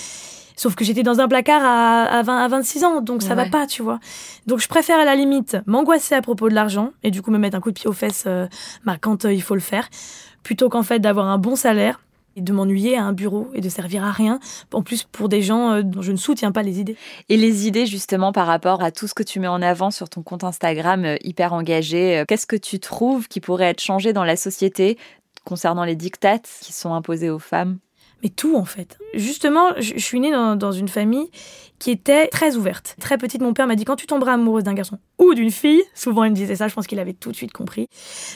[0.60, 3.44] Sauf que j'étais dans un placard à, à, 20, à 26 ans, donc ça va
[3.44, 3.50] Ouais.
[3.50, 3.98] pas, tu vois.
[4.46, 7.38] Donc je préfère à la limite m'angoisser à propos de l'argent et du coup me
[7.38, 8.46] mettre un coup de pied aux fesses euh,
[8.84, 9.88] bah, quand euh, il faut le faire,
[10.44, 12.02] plutôt qu'en fait d'avoir un bon salaire
[12.36, 14.42] et de m'ennuyer à un bureau et de servir à rien.
[14.74, 16.98] En plus pour des gens euh, dont je ne soutiens pas les idées.
[17.30, 20.10] Et les idées, justement, par rapport à tout ce que tu mets en avant sur
[20.10, 24.36] ton compte Instagram hyper engagé, qu'est-ce que tu trouves qui pourrait être changé dans la
[24.36, 24.98] société
[25.46, 27.78] concernant les dictates qui sont imposés aux femmes?
[28.24, 28.98] Mais tout en fait.
[29.14, 31.30] Justement, je, suis née dans, une famille
[31.80, 32.96] qui était très ouverte.
[33.00, 35.82] Très petite, mon père m'a dit quand tu tomberas amoureuse d'un garçon ou d'une fille,
[35.96, 37.88] souvent il me disait ça, je pense qu'il avait tout de suite compris.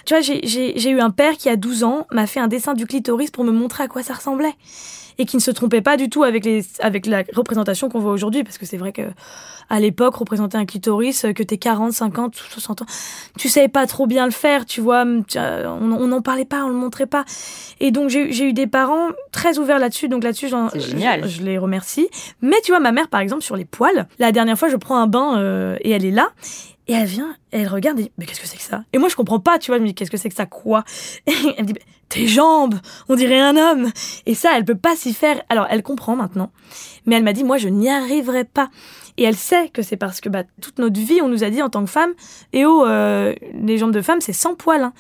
[0.05, 2.85] Tu vois, j'ai eu un père qui à 12 ans m'a fait un dessin du
[2.85, 4.53] clitoris pour me montrer à quoi ça ressemblait.
[5.17, 8.11] Et qui ne se trompait pas du tout avec, les, avec la représentation qu'on voit
[8.13, 9.03] aujourd'hui, parce que c'est vrai que
[9.69, 12.85] à l'époque, représenter un clitoris, euh, que t'es 40, 50, 60 ans,
[13.37, 16.65] tu savais pas trop bien le faire, tu vois, tu- euh, on n'en parlait pas,
[16.65, 17.23] on le montrait pas.
[17.79, 20.55] Et donc j'ai eu- des parents très ouverts là-dessus, donc là-dessus, je,
[21.27, 22.09] je les remercie.
[22.41, 24.97] Mais tu vois, ma mère, par exemple, sur les poils, la dernière fois, je prends
[24.97, 26.29] un bain euh, et elle est là.
[26.87, 28.83] Et elle vient, elle regarde et dit, mais qu'est-ce que c'est que ça?
[28.91, 30.45] Et moi, je comprends pas, tu vois, je me dis, qu'est-ce que c'est que ça
[30.45, 30.83] Quoi?
[31.27, 31.79] Et Elle me dit,
[32.09, 32.75] tes jambes,
[33.07, 33.91] on dirait un homme.
[34.25, 35.41] Et ça, elle peut pas s'y faire.
[35.49, 36.51] Alors, elle comprend maintenant.
[37.05, 38.69] Mais elle m'a dit, moi, je n'y arriverai pas.
[39.17, 41.61] Et elle sait que c'est parce que bah, toute notre vie, on nous a dit
[41.61, 42.11] en tant que femme,
[42.51, 44.83] et oh, euh, les jambes de femme, c'est sans poils.
[44.83, 44.93] hein.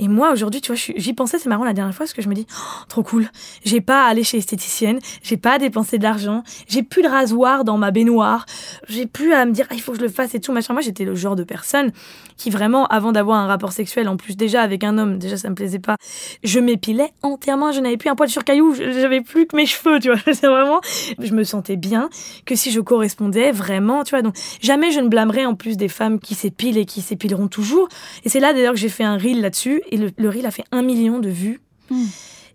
[0.00, 2.28] Et moi, aujourd'hui, tu vois, j'y pensais, c'est marrant la dernière fois, parce que je
[2.28, 3.28] me dis, oh, trop cool.
[3.64, 7.08] J'ai pas à aller chez l'esthéticienne, j'ai pas à dépenser de l'argent, j'ai plus de
[7.08, 8.46] rasoir dans ma baignoire,
[8.88, 10.72] j'ai plus à me dire, ah, il faut que je le fasse et tout, machin.
[10.72, 11.92] Moi, j'étais le genre de personne
[12.36, 15.48] qui vraiment, avant d'avoir un rapport sexuel, en plus déjà avec un homme, déjà ça
[15.48, 15.96] me plaisait pas,
[16.42, 20.00] je m'épilais entièrement, je n'avais plus un poil sur caillou, j'avais plus que mes cheveux,
[20.00, 20.18] tu vois.
[20.32, 20.80] C'est vraiment,
[21.20, 22.08] je me sentais bien
[22.44, 24.22] que si je correspondais vraiment, tu vois.
[24.22, 27.88] Donc, jamais je ne blâmerais en plus des femmes qui s'épilent et qui s'épileront toujours.
[28.24, 30.50] Et c'est là d'ailleurs que j'ai fait un reel là-dessus, et le, le reel a
[30.50, 31.60] fait un million de vues.
[31.90, 32.06] Hmm.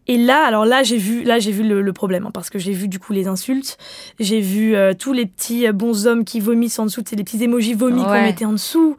[0.07, 2.59] Et là, alors là, j'ai vu, là, j'ai vu le, le problème, hein, parce que
[2.59, 3.77] j'ai vu du coup les insultes,
[4.19, 7.23] j'ai vu euh, tous les petits euh, bons hommes qui vomissent en dessous, c'est les
[7.23, 8.21] petits émojis vomis qu'on Ouais.
[8.23, 8.95] mettait en dessous.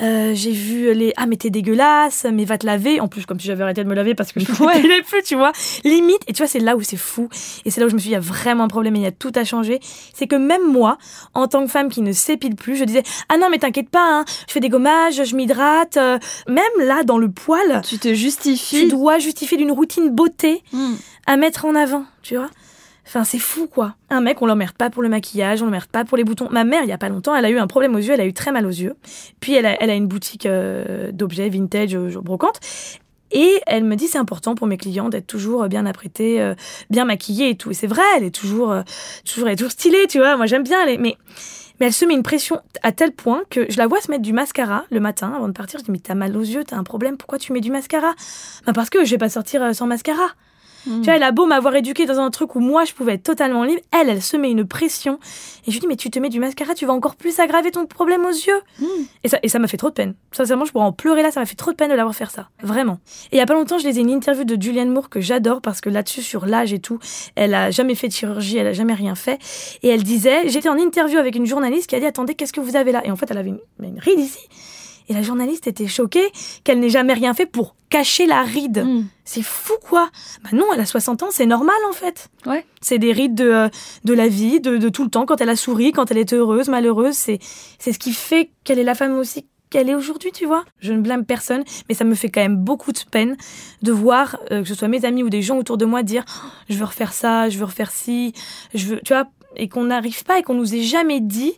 [0.00, 3.00] Euh, j'ai vu les ah mais t'es dégueulasse, mais va te laver.
[3.00, 5.02] En plus, comme si j'avais arrêté de me laver parce que je ne Ouais.
[5.02, 5.52] plus, tu vois.
[5.84, 6.20] Limite.
[6.28, 7.28] Et tu vois, c'est là où c'est fou.
[7.64, 8.98] Et c'est là où je me suis dit, il y a vraiment un problème et
[9.00, 9.80] il y a tout à changer.
[10.14, 10.98] C'est que même moi,
[11.34, 14.06] en tant que femme qui ne s'épile plus, je disais ah non mais t'inquiète pas,
[14.20, 15.96] hein, je fais des gommages, je m'hydrate.
[16.48, 20.41] même là, dans le poil, Tu te tu justifies dois justifier d'une routine beauté
[20.72, 20.94] Hmm.
[21.26, 22.50] à mettre en avant, tu vois.
[23.06, 23.96] Enfin, c'est fou, quoi.
[24.10, 26.48] Un mec, on l'emmerde pas pour le maquillage, on l'emmerde pas pour les boutons.
[26.50, 28.20] Ma mère, il y a pas longtemps, elle a eu un problème aux yeux, elle
[28.20, 28.94] a eu très mal aux yeux.
[29.40, 32.60] Puis, elle a, elle a une boutique euh, d'objets vintage, euh, brocante.
[33.32, 36.54] Et elle me dit, c'est important pour mes clients d'être toujours bien apprêtés, euh,
[36.90, 37.70] bien maquillés et tout.
[37.70, 38.74] Et c'est vrai, elle est toujours,
[39.24, 40.36] toujours, elle est toujours stylée, tu vois.
[40.36, 41.16] Moi, j'aime bien, elle est- mais,
[41.82, 44.22] mais elle se met une pression à tel point que je la vois se mettre
[44.22, 45.80] du mascara le matin avant de partir.
[45.80, 48.14] Je dis, mais t'as mal aux yeux, t'as un problème, pourquoi tu mets du mascara?
[48.64, 50.28] Bah, parce que je vais pas sortir euh, sans mascara.
[50.86, 51.00] Hmm.
[51.00, 53.22] Tu vois, elle a beau m'avoir éduquée dans un truc où moi je pouvais être
[53.22, 55.18] totalement libre, elle, elle se met une pression.
[55.66, 57.70] Et je lui dis, mais tu te mets du mascara, tu vas encore plus aggraver
[57.70, 58.60] ton problème aux yeux.
[58.80, 58.86] Hmm.
[59.24, 60.14] Et ça, et ça m'a fait trop de peine.
[60.32, 62.30] Sincèrement, je pourrais en pleurer là, ça m'a fait trop de peine de l'avoir faire
[62.30, 62.48] ça.
[62.62, 62.98] Vraiment.
[63.30, 65.60] Et il y a pas longtemps, je lisais une interview de Julianne Moore que j'adore
[65.60, 66.98] parce que là-dessus, sur l'âge et tout,
[67.34, 69.38] elle a jamais fait de chirurgie, elle a jamais rien fait.
[69.82, 72.60] Et elle disait, j'étais en interview avec une journaliste qui a dit, attendez, qu'est-ce que
[72.60, 73.02] vous avez là?
[73.04, 74.48] Et en fait, elle avait une, une ride ici.
[75.08, 76.30] Et la journaliste était choquée
[76.64, 78.84] qu'elle n'ait jamais rien fait pour cacher la ride.
[78.84, 79.04] Hmm.
[79.24, 80.10] C'est fou quoi
[80.42, 82.28] Bah non, elle a 60 ans, c'est normal en fait.
[82.46, 82.64] Ouais.
[82.80, 83.68] C'est des rides de, euh,
[84.04, 86.32] de la vie, de, de tout le temps, quand elle a souri, quand elle est
[86.32, 87.14] heureuse, malheureuse.
[87.14, 87.38] C'est
[87.78, 90.64] c'est ce qui fait qu'elle est la femme aussi qu'elle est aujourd'hui, tu vois.
[90.80, 93.36] Je ne blâme personne, mais ça me fait quand même beaucoup de peine
[93.80, 96.24] de voir euh, que ce soit mes amis ou des gens autour de moi dire
[96.28, 98.34] oh, je veux refaire ça, je veux refaire ci,
[98.74, 99.26] je veux, tu vois,
[99.56, 101.54] et qu'on n'arrive pas et qu'on nous ait jamais dit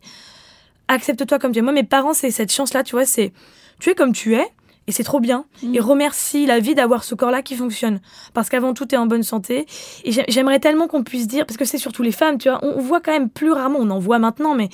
[0.89, 1.63] accepte-toi comme tu es.
[1.63, 3.33] Moi, mes parents, c'est cette chance-là, tu vois, c'est
[3.81, 4.47] tu es comme tu es
[4.87, 5.47] et c'est trop bien.
[5.63, 5.75] Mm.
[5.75, 8.01] Et remercie la vie d'avoir ce corps-là qui fonctionne.
[8.35, 9.67] Parce qu'avant tout, tu es en bonne santé.
[10.05, 12.81] Et j'aimerais tellement qu'on puisse dire, parce que c'est surtout les femmes, tu vois, on
[12.81, 14.69] voit quand même plus rarement, on en voit maintenant, mais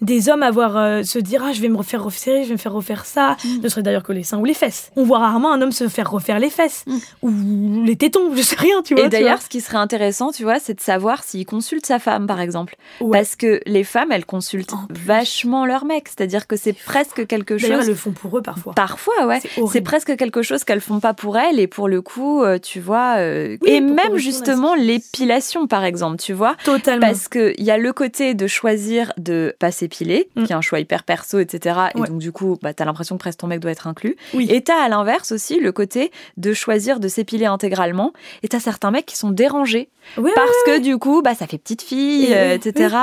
[0.00, 2.58] des hommes avoir euh, se dire ah je vais me refaire refaire je vais me
[2.58, 3.36] faire refaire ça.
[3.44, 3.60] Mm.
[3.62, 4.90] ne serait d'ailleurs que les seins ou les fesses.
[4.96, 6.84] On voit rarement un homme se faire refaire les fesses.
[6.86, 6.98] Mm.
[7.22, 10.42] ou les tétons je sais rien tu vois et d'ailleurs ce qui serait intéressant tu
[10.42, 12.76] vois c'est de savoir s'il consulte sa femme par exemple.
[13.10, 16.08] Parce que les femmes elles consultent vachement leur mec.
[16.08, 18.74] C'est-à-dire que c'est presque quelque chose elles le font pour eux parfois.
[18.74, 19.40] Parfois ouais.
[19.72, 21.58] C'est presque quelque chose qu'elles font pas pour elles.
[21.58, 26.32] Et pour le coup euh, tu vois euh, et même justement l'épilation par exemple tu
[26.32, 26.56] vois.
[26.64, 27.06] Totalement.
[27.06, 30.44] Parce que il y a le côté de choisir de passer mm.
[30.44, 31.78] qui est un choix hyper perso, etc.
[31.94, 34.16] Et donc, du coup, bah, t'as l'impression que presque ton mec doit être inclus.
[34.34, 34.46] Oui.
[34.50, 38.12] Et t'as à l'inverse aussi le côté de choisir de s'épiler intégralement.
[38.42, 39.88] Et t'as certains mecs qui sont dérangés.
[40.16, 42.94] parce que du coup, bah, ça fait petite fille, euh, etc.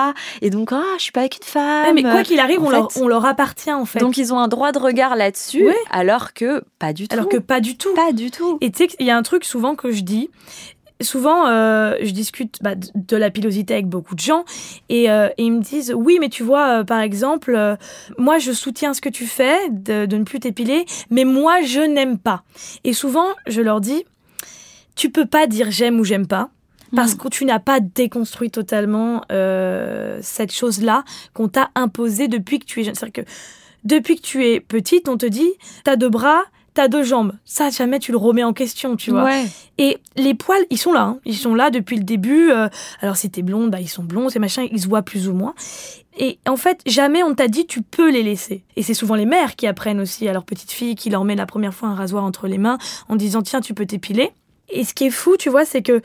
[0.42, 1.96] Et donc, ah, je suis pas avec une femme.
[1.96, 4.00] mais quoi qu'il arrive, on leur, on leur, appartient en fait.
[4.00, 7.14] Donc, ils ont un droit de regard là-dessus, alors que pas du tout.
[7.14, 7.94] Alors que pas du tout.
[7.94, 8.58] Pas du tout.
[8.62, 10.30] Et tu sais, il y a un truc souvent que je dis,
[11.02, 14.46] souvent, euh, je discute bah, de la pilosité avec beaucoup de gens
[14.90, 17.78] et, euh, ils me disent oui, mais tu vois, euh, par exemple,
[18.18, 22.18] moi je soutiens ce que tu fais de, ne plus t'épiler, mais moi je n'aime
[22.18, 22.44] pas.
[22.84, 24.06] Et souvent, je leur dis
[24.96, 26.50] tu peux pas dire j'aime ou j'aime pas.
[26.96, 27.18] Parce hmm.
[27.18, 29.24] que tu n'as pas déconstruit totalement
[30.22, 32.94] cette chose-là qu'on t'a imposée depuis que tu es jeune.
[32.94, 33.30] C'est-à-dire que
[33.84, 35.52] depuis que tu es petite, on te dit,
[35.84, 37.34] t'as deux bras, t'as deux jambes.
[37.46, 39.30] Ça, jamais tu le remets en question, tu vois.
[39.78, 41.04] Et les poils, ils sont là.
[41.04, 41.20] Hein.
[41.26, 42.52] Ils sont là depuis le début.
[42.52, 42.68] Euh,
[43.02, 45.34] alors, si t'es blonde, bah, ils sont blonds, ces machins, ils se voient plus ou
[45.34, 45.54] moins.
[46.18, 48.64] Et en fait, jamais on t'a dit tu peux les laisser.
[48.76, 51.36] Et c'est souvent les mères qui apprennent aussi à leur petite fille, qui leur met
[51.36, 52.78] la première fois un rasoir entre les mains
[53.10, 54.32] en disant tiens, tu peux t'épiler.
[54.70, 56.02] Et ce qui est fou, tu vois, c'est que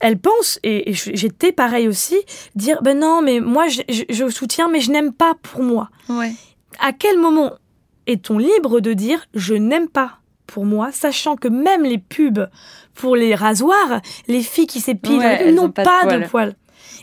[0.00, 2.16] elle pense, et, j'étais pareil aussi,
[2.54, 5.90] dire ben non, mais moi je, je soutiens, mais je n'aime pas pour moi.
[6.08, 6.32] Ouais.
[6.78, 7.52] À quel moment
[8.08, 12.48] est-on libre de dire je n'aime pas pour moi, sachant que même les pubs
[12.94, 16.56] pour les rasoirs, les filles qui s'épilent n'ont pas, de, poils.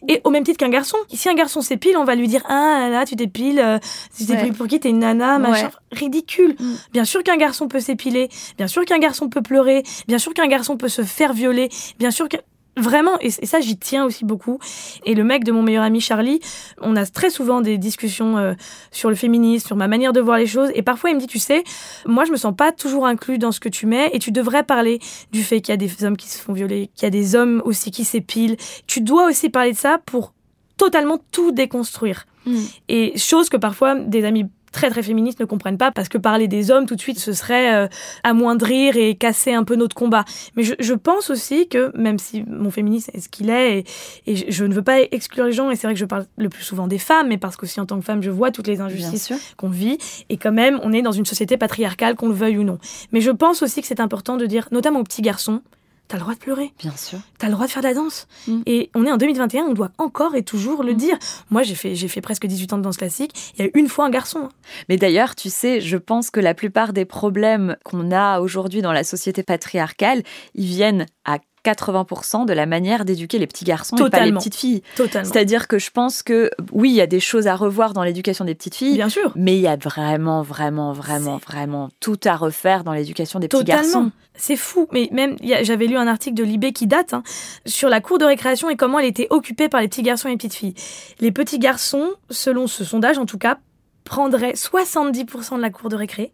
[0.07, 2.89] Et au même titre qu'un garçon, si un garçon s'épile, on va lui dire ah
[2.89, 3.77] là tu t'épiles, euh,
[4.17, 6.55] tu t'épiles pour qui t'es une nana, machin, ridicule.
[6.59, 6.73] Mm.
[6.91, 10.47] Bien sûr qu'un garçon peut s'épiler, bien sûr qu'un garçon peut pleurer, bien sûr qu'un
[10.47, 12.37] garçon peut se faire violer, bien sûr que
[12.77, 14.59] Vraiment, et, ça j'y tiens aussi beaucoup.
[15.05, 16.41] Et le mec de mon meilleur ami Charlie,
[16.81, 18.53] on a très souvent des discussions euh,
[18.91, 20.71] sur le féminisme, sur ma manière de voir les choses.
[20.75, 21.63] Et parfois il me dit, tu sais,
[22.05, 24.63] moi je me sens pas toujours inclus dans ce que tu mets, et tu devrais
[24.63, 24.99] parler
[25.31, 27.35] du fait qu'il y a des hommes qui se font violer, qu'il y a des
[27.35, 28.57] hommes aussi qui s'épilent.
[28.87, 30.33] Tu dois aussi parler de ça pour
[30.77, 32.25] totalement tout déconstruire.
[32.45, 32.57] Mm.
[32.89, 34.45] Et chose que parfois des amis
[34.75, 37.33] très très féministes ne comprennent pas parce que parler des hommes tout de suite ce
[37.33, 37.87] serait euh,
[38.23, 40.25] amoindrir et casser un peu notre combat.
[40.55, 43.85] Mais je, je, pense aussi que même si mon féminisme est ce qu'il est et,
[44.31, 46.49] et je, ne veux pas exclure les gens et c'est vrai que je parle le
[46.49, 48.81] plus souvent des femmes mais parce qu'aussi en tant que femme je vois toutes les
[48.81, 49.97] injustices qu'on vit
[50.29, 52.77] et quand même on est dans une société patriarcale qu'on le veuille ou non.
[53.13, 55.61] Mais je pense aussi que c'est important de dire notamment aux petits garçons
[56.07, 56.71] T'as le droit de pleurer.
[56.79, 57.19] Bien sûr.
[57.39, 58.27] T'as le droit de faire de la danse.
[58.47, 58.61] Mm.
[58.67, 60.97] Et on est en 2021, on doit encore et toujours le mm.
[60.97, 61.17] dire.
[61.49, 63.53] Moi, j'ai fait, j'ai fait presque 18 ans de danse classique.
[63.57, 64.39] Il y a eu une fois un garçon.
[64.45, 64.49] Hein.
[64.87, 68.91] Mais d'ailleurs, tu sais, je pense que la plupart des problèmes qu'on a aujourd'hui dans
[68.91, 70.21] la société patriarcale,
[70.53, 74.55] ils viennent à 80% de la manière d'éduquer les petits garçons et pas les petites
[74.55, 74.83] filles.
[74.95, 78.45] C'est-à-dire que je pense que oui, il y a des choses à revoir dans l'éducation
[78.45, 78.95] des petites filles.
[78.95, 79.31] Bien sûr.
[79.35, 83.63] Mais il y a vraiment, vraiment, vraiment, vraiment tout à refaire dans l'éducation des petits
[83.63, 84.11] garçons.
[84.35, 84.87] C'est fou.
[84.91, 87.23] Mais même, j'avais lu un article de Libé qui date hein,
[87.65, 90.31] sur la cour de récréation et comment elle était occupée par les petits garçons et
[90.31, 90.75] les petites filles.
[91.19, 93.57] Les petits garçons, selon ce sondage en tout cas,
[94.03, 96.33] prendraient 70% de la cour de récré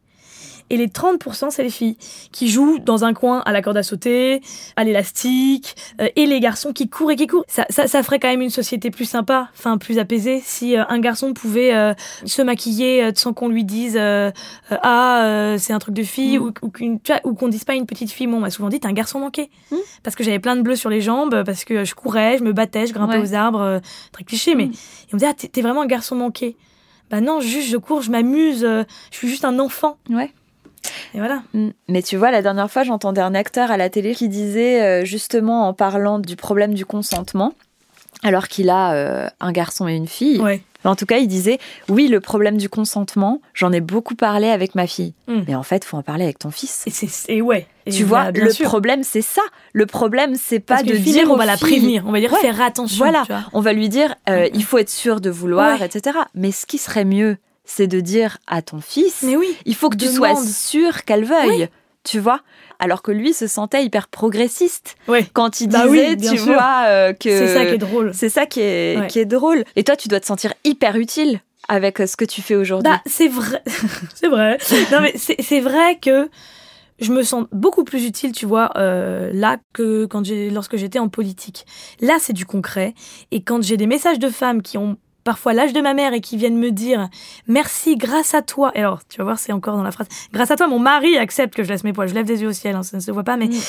[0.71, 1.97] et les 30%, c'est les filles
[2.31, 4.41] qui jouent dans un coin à la corde à sauter,
[4.77, 7.43] à l'élastique, euh, et les garçons qui courent et qui courent.
[7.49, 10.85] Ça, ça, ça, ferait quand même une société plus sympa, enfin plus apaisée, si euh,
[10.87, 11.93] un garçon pouvait euh,
[12.23, 13.99] se maquiller sans qu'on lui dise
[14.69, 16.41] ah c'est un truc de fille mm.
[16.61, 16.71] ou,
[17.25, 18.27] ou qu'on dise pas une petite fille.
[18.27, 19.75] Moi, on m'a souvent dit t'es un garçon manqué mm.
[20.03, 22.53] parce que j'avais plein de bleus sur les jambes, parce que je courais, je me
[22.53, 23.81] battais, je grimpais aux arbres,
[24.13, 24.73] très cliché, mais mm.
[25.09, 26.55] ils me disaient ah t'es vraiment un garçon manqué.
[27.09, 28.85] Bah non, juste je cours, je m'amuse, je
[29.17, 29.97] suis juste un enfant.
[30.09, 30.31] Ouais.
[31.13, 31.43] Et voilà.
[31.53, 31.69] Mm.
[31.87, 35.05] Mais tu vois, la dernière fois, j'entendais un acteur à la télé qui disait, euh,
[35.05, 37.53] justement, en parlant du problème du consentement,
[38.23, 40.41] alors qu'il a euh, un garçon et une fille.
[40.83, 44.73] En tout cas, il disait oui, le problème du consentement, j'en ai beaucoup parlé avec
[44.73, 45.13] ma fille.
[45.27, 45.41] Mm.
[45.47, 46.85] Mais en fait, faut en parler avec ton fils.
[47.27, 47.67] Et, ouais.
[47.89, 49.41] tu vois, le problème c'est ça.
[49.73, 52.97] Le problème c'est pas de dire on va la prévenir, on va dire faire attention.
[52.97, 53.23] Voilà,
[53.53, 56.17] on va lui dire euh, il faut être sûr de vouloir, etc.
[56.33, 57.37] Mais ce qui serait mieux,
[57.75, 59.55] c'est de dire à ton fils, Mais oui.
[59.65, 61.69] il faut que tu sois sûr qu'elle veuille,
[62.03, 62.41] tu vois.
[62.79, 65.25] Alors que lui se sentait hyper progressiste Ouais.
[65.33, 66.53] quand il Bah oui, disait, bien tu sûr.
[66.53, 68.11] vois, euh, que C'est ça qui est drôle.
[68.13, 69.07] c'est ça qui est, Ouais.
[69.07, 69.63] qui est drôle.
[69.75, 72.91] Et toi, tu dois te sentir hyper utile avec euh, ce que tu fais aujourd'hui.
[72.91, 73.61] Bah, c'est vrai.
[74.15, 74.57] c'est vrai.
[74.91, 76.27] Non, mais c'est c'est vrai que
[76.99, 80.99] je me sens beaucoup plus utile, tu vois, euh, là que quand j'ai, lorsque j'étais
[80.99, 81.65] en politique.
[81.99, 82.93] Là, c'est du concret.
[83.31, 86.21] Et quand j'ai des messages de femmes qui ont parfois l'âge de ma mère et
[86.21, 87.09] qui viennent me dire
[87.47, 88.71] merci grâce à toi.
[88.75, 90.07] Et alors, tu vas voir, c'est encore dans la phrase.
[90.33, 92.07] Grâce à toi, mon mari accepte que je laisse mes poils.
[92.09, 93.59] Je lève les yeux au ciel, hein, ça ne se voit pas, mais Mm.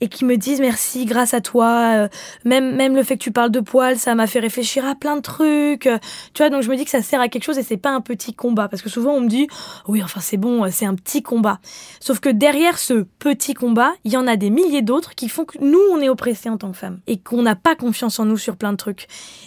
[0.00, 1.92] et qui me disent merci grâce à toi.
[1.94, 2.08] euh,
[2.44, 5.14] même même le fait que tu parles de poils, ça m'a fait réfléchir à plein
[5.16, 5.86] de trucs.
[5.86, 5.98] euh,
[6.34, 7.90] Tu vois, donc je me dis que ça sert à quelque chose et c'est pas
[7.90, 9.46] un petit combat parce que souvent on me dit
[9.86, 11.60] oui, enfin c'est bon, c'est un petit combat.
[12.00, 15.44] Sauf que derrière ce petit combat, il y en a des milliers d'autres qui font
[15.44, 18.24] que nous on est oppressés en tant que femmes et qu'on n'a pas confiance en
[18.24, 19.06] nous sur plein de trucs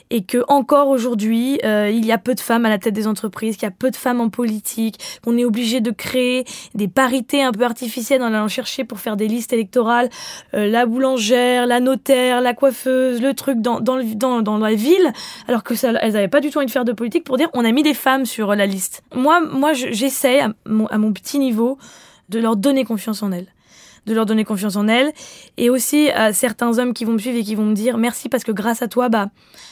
[0.10, 3.08] et que encore aujourd'hui euh, il y a peu de femmes à la tête des
[3.08, 6.88] entreprises, qu'il y a peu de femmes en politique, qu'on est obligé de créer des
[6.88, 10.10] parités un peu artificielles en allant chercher pour faire des listes électorales
[10.54, 15.12] euh, la boulangère, la notaire, la coiffeuse, le truc dans, dans, dans, la ville,
[15.48, 17.66] alors que elles n'avaient pas du tout envie de faire de politique pour dire on
[17.66, 19.04] a mis des femmes sur la liste.
[19.14, 21.78] Moi, moi je- j'essaie à mon petit niveau
[22.30, 23.48] de leur donner confiance en elles
[24.06, 25.12] de leur donner confiance en elles.
[25.58, 28.30] Et aussi à certains hommes qui vont me suivre et qui vont me dire merci
[28.30, 29.30] parce que grâce à toi bah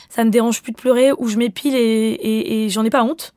[0.10, 3.04] ça me dérange plus de pleurer ou je m'épile et, et, et j'en ai pas
[3.04, 3.34] honte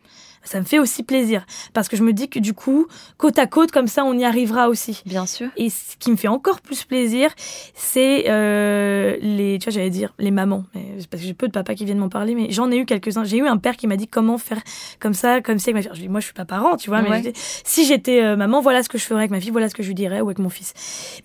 [0.49, 1.45] ça me fait aussi plaisir
[1.75, 2.87] parce que je me dis que du coup
[3.19, 5.49] côte à côte comme ça on y arrivera aussi Bien sûr.
[5.57, 7.31] et ce qui me fait encore plus plaisir,
[7.75, 10.65] c'est euh, les, tu vois, j'allais dire les mamans,
[11.11, 13.25] parce que j'ai peu de papas qui viennent m'en parler, mais j'en ai eu quelques-uns.
[13.25, 14.61] J'ai eu un père qui m'a dit comment faire
[15.01, 15.89] comme ça, comme ça avec ma fille.
[15.89, 17.23] Alors, Je dis, moi, je suis pas parent, tu vois, mais Ouais.
[17.25, 17.33] je dis,
[17.65, 19.83] si j'étais euh, maman, voilà ce que je ferais avec ma fille, voilà ce que
[19.83, 20.75] je lui dirais ou avec mon fils.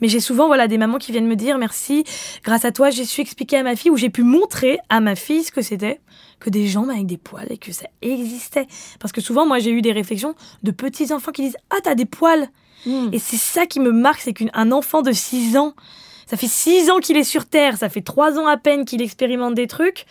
[0.01, 2.03] Mais j'ai souvent, voilà, des mamans qui viennent me dire merci,
[2.43, 5.15] grâce à toi, j'ai su expliquer à ma fille ou j'ai pu montrer à ma
[5.15, 5.99] fille ce que c'était
[6.41, 8.67] que des jambes avec des poils et que ça existait.
[8.99, 11.95] Parce que souvent, moi, j'ai eu des réflexions de petits enfants qui disent ah t'as
[11.95, 12.49] des poils.
[12.85, 13.09] Mm.
[13.13, 15.75] Et c'est ça qui me marque, c'est qu'un enfant de 6 ans,
[16.25, 19.01] ça fait 6 ans qu'il est sur Terre, ça fait 3 ans à peine qu'il
[19.01, 20.05] expérimente des trucs,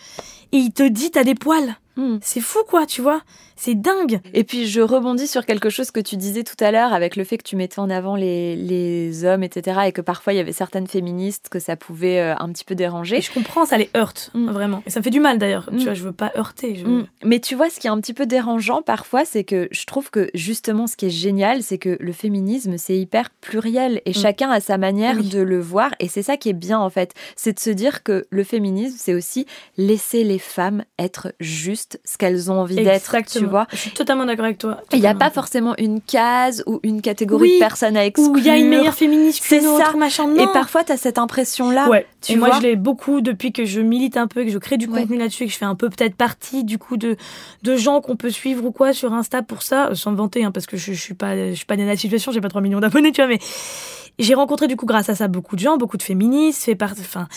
[0.51, 1.75] et il te dit t'as des poils.
[1.97, 2.19] Mm.
[2.21, 3.21] C'est fou quoi, tu vois
[3.57, 4.21] C'est dingue.
[4.33, 7.25] Et puis je rebondis sur quelque chose que tu disais tout à l'heure avec le
[7.25, 9.81] fait que tu mettais en avant les, les hommes, etc.
[9.87, 12.75] Et que parfois il y avait certaines féministes que ça pouvait euh, un petit peu
[12.75, 13.17] déranger.
[13.17, 14.51] Et je comprends, ça les heurte, Mm.
[14.51, 14.83] vraiment.
[14.85, 15.77] Et ça me fait du mal d'ailleurs, Mm.
[15.79, 16.75] tu vois, je veux pas heurter.
[16.77, 16.85] je-.
[17.27, 20.09] Mais tu vois, ce qui est un petit peu dérangeant parfois, c'est que je trouve
[20.11, 24.49] que justement, ce qui est génial, c'est que le féminisme, c'est hyper pluriel et chacun
[24.49, 25.27] a sa manière Oui.
[25.27, 25.91] de le voir.
[25.99, 27.13] Et c'est ça qui est bien, en fait.
[27.35, 29.45] C'est de se dire que le féminisme, c'est aussi
[29.77, 33.67] laisser les femmes être juste ce qu'elles ont envie d'être, tu vois.
[33.71, 34.81] Je suis totalement d'accord avec toi.
[34.91, 37.53] Il n'y a pas forcément une case ou une catégorie Oui.
[37.55, 38.31] de personnes à exclure.
[38.31, 39.93] Ou il y a une meilleure féministe C'est qu'une ça.
[39.97, 40.33] machin.
[40.35, 41.87] Et parfois, tu as cette impression-là.
[41.89, 42.05] Ouais.
[42.21, 42.57] tu et moi, vois.
[42.57, 45.01] je l'ai beaucoup depuis que je milite un peu, que je crée du Ouais.
[45.01, 47.15] contenu là-dessus, et que je fais un peu peut-être partie du coup de
[47.63, 50.51] de gens qu'on peut suivre ou quoi sur Insta pour ça, sans me vanter, hein,
[50.51, 52.49] parce que je, je suis pas je suis pas née dans la situation, j'ai pas
[52.49, 53.39] 3 millions d'abonnés, tu vois, mais
[54.23, 56.93] j'ai rencontré du coup grâce à ça beaucoup de gens, beaucoup de féministes, fait part,
[56.99, 57.27] enfin,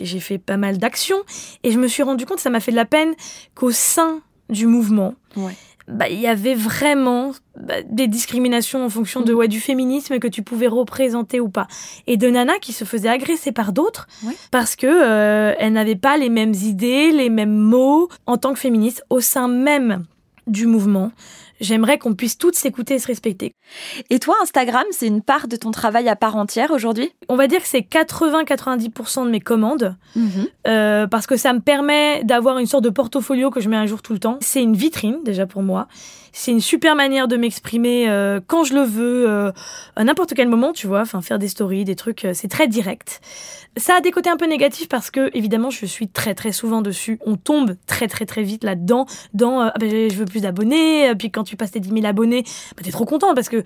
[0.00, 1.18] j'ai fait pas mal d'actions,
[1.62, 3.14] et je me suis rendu compte, ça m'a fait de la peine
[3.54, 4.20] qu'au sein
[4.50, 5.54] du mouvement, Ouais.
[5.88, 9.38] bah, il y avait vraiment bah, des discriminations en fonction de Mhm.
[9.38, 11.66] ouais, du féminisme que tu pouvais représenter ou pas.
[12.06, 14.34] Et de nanas qui se faisaient agresser par d'autres Ouais.
[14.50, 18.58] parce que euh, elles n'avaient pas les mêmes idées, les mêmes mots en tant que
[18.58, 20.04] féministes au sein même
[20.46, 21.10] du mouvement.
[21.60, 23.54] J'aimerais qu'on puisse toutes s'écouter et se respecter.
[24.10, 27.12] Et toi, Instagram, c'est une part de ton travail à part entière aujourd'hui?
[27.28, 29.96] On va dire que c'est 80-90% de mes commandes
[30.66, 33.86] euh, parce que ça me permet d'avoir une sorte de portfolio que je mets un
[33.86, 34.38] jour tout le temps.
[34.40, 35.88] C'est une vitrine déjà pour moi.
[36.36, 39.52] C'est une super manière de m'exprimer euh, quand je le veux, euh,
[39.94, 41.02] à n'importe quel moment, tu vois.
[41.02, 43.20] Enfin, faire des stories, des trucs, euh, c'est très direct.
[43.76, 46.82] Ça a des côtés un peu négatifs parce que évidemment, je suis très très souvent
[46.82, 47.18] dessus.
[47.24, 51.08] On tombe très très très vite là-dedans, dans euh, ah ben, je veux plus d'abonnés.
[51.08, 52.42] euh, Puis quand tu passes tes 10 000 abonnés,
[52.76, 53.62] bah, t'es trop content parce que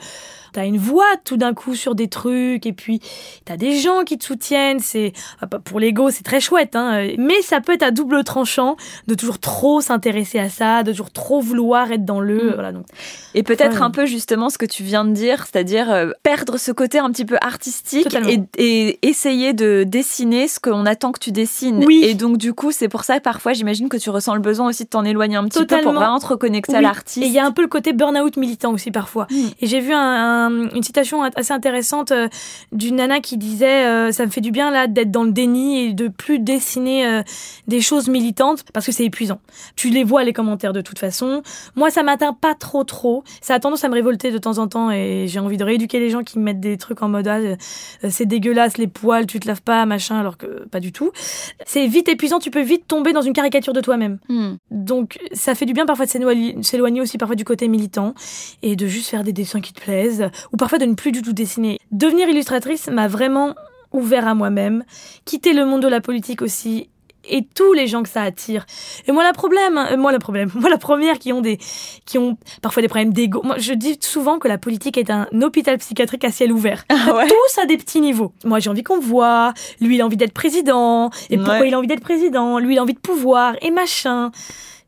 [0.53, 3.01] t'as une voix tout d'un coup sur des trucs et puis
[3.45, 4.81] t'as des gens qui te soutiennent.
[4.81, 6.95] C'est ah, bah, pour l'ego, c'est très chouette, hein.
[7.09, 8.77] euh, Mais ça peut être à double tranchant
[9.07, 12.51] de toujours trop s'intéresser à ça, de toujours trop vouloir être dans le.
[12.51, 12.55] Mm.
[12.55, 12.87] Voilà donc.
[13.35, 16.73] Et peut-être un peu justement ce que tu viens de dire, c'est-à-dire euh, perdre ce
[16.73, 21.33] côté un petit peu artistique et, et essayer de dessiner ce qu'on attend que tu
[21.33, 21.85] dessines.
[21.85, 22.03] Oui.
[22.05, 24.69] Et donc du coup, c'est pour ça que parfois j'imagine que tu ressens le besoin
[24.69, 25.93] aussi de t'en éloigner un petit peu Totalement.
[25.93, 26.83] pour vraiment te reconnecter à Oui.
[26.85, 27.25] l'artiste.
[27.25, 29.27] Et il y a un peu le côté burn-out militant aussi parfois.
[29.31, 29.35] Mm.
[29.61, 30.38] Et j'ai vu un- un-
[30.73, 32.29] une citation assez intéressante euh,
[32.73, 35.81] d'une nana qui disait euh, ça me fait du bien là d'être dans le déni
[35.81, 37.23] et de plus dessiner euh,
[37.67, 39.41] des choses militantes parce que c'est épuisant.
[39.77, 41.43] Tu les vois les commentaires de toute façon.
[41.77, 43.25] Moi ça m'atteint pas trop trop.
[43.41, 45.99] Ça a tendance à me révolter de temps en temps et j'ai envie de rééduquer
[45.99, 47.39] les gens qui me mettent des trucs en mode ah,
[48.09, 51.11] c'est dégueulasse les poils, tu te laves pas machin alors que pas du tout.
[51.67, 54.19] C'est vite épuisant, tu peux vite tomber dans une caricature de toi-même.
[54.29, 54.55] Hmm.
[54.71, 58.15] Donc ça fait du bien parfois de s'éloigner aussi parfois du côté militant
[58.63, 61.23] et de juste faire des dessins qui te plaisent, ou parfois de ne plus du
[61.23, 61.79] tout dessiner.
[61.93, 63.55] Devenir illustratrice m'a vraiment
[63.93, 64.85] ouvert à moi-même,
[65.25, 66.89] quitter le monde de la politique aussi
[67.31, 68.65] et tous les gens que ça attire.
[69.07, 71.59] Et moi, le problème, hein, moi, le problème, moi, la première qui ont des,
[72.07, 73.43] qui ont parfois des problèmes d'ego.
[73.45, 76.85] Moi, je dis souvent que la politique est un hôpital psychiatrique à ciel ouvert.
[76.89, 78.33] Ah ouais Tous à des petits niveaux.
[78.45, 79.53] Moi, j'ai envie qu'on me voit.
[79.81, 81.11] Lui, il a envie d'être président.
[81.31, 82.59] Et pourquoi il a envie d'être président?
[82.59, 83.57] Lui, il a envie de pouvoir.
[83.63, 84.31] Et machin.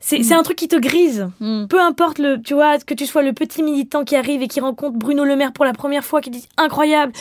[0.02, 0.22] C'est Mm.
[0.22, 1.28] c'est un truc qui te grise.
[1.40, 1.66] Mm.
[1.66, 4.60] Peu importe le, tu vois, que tu sois le petit militant qui arrive et qui
[4.60, 7.12] rencontre Bruno Le Maire pour la première fois, qui dit incroyable.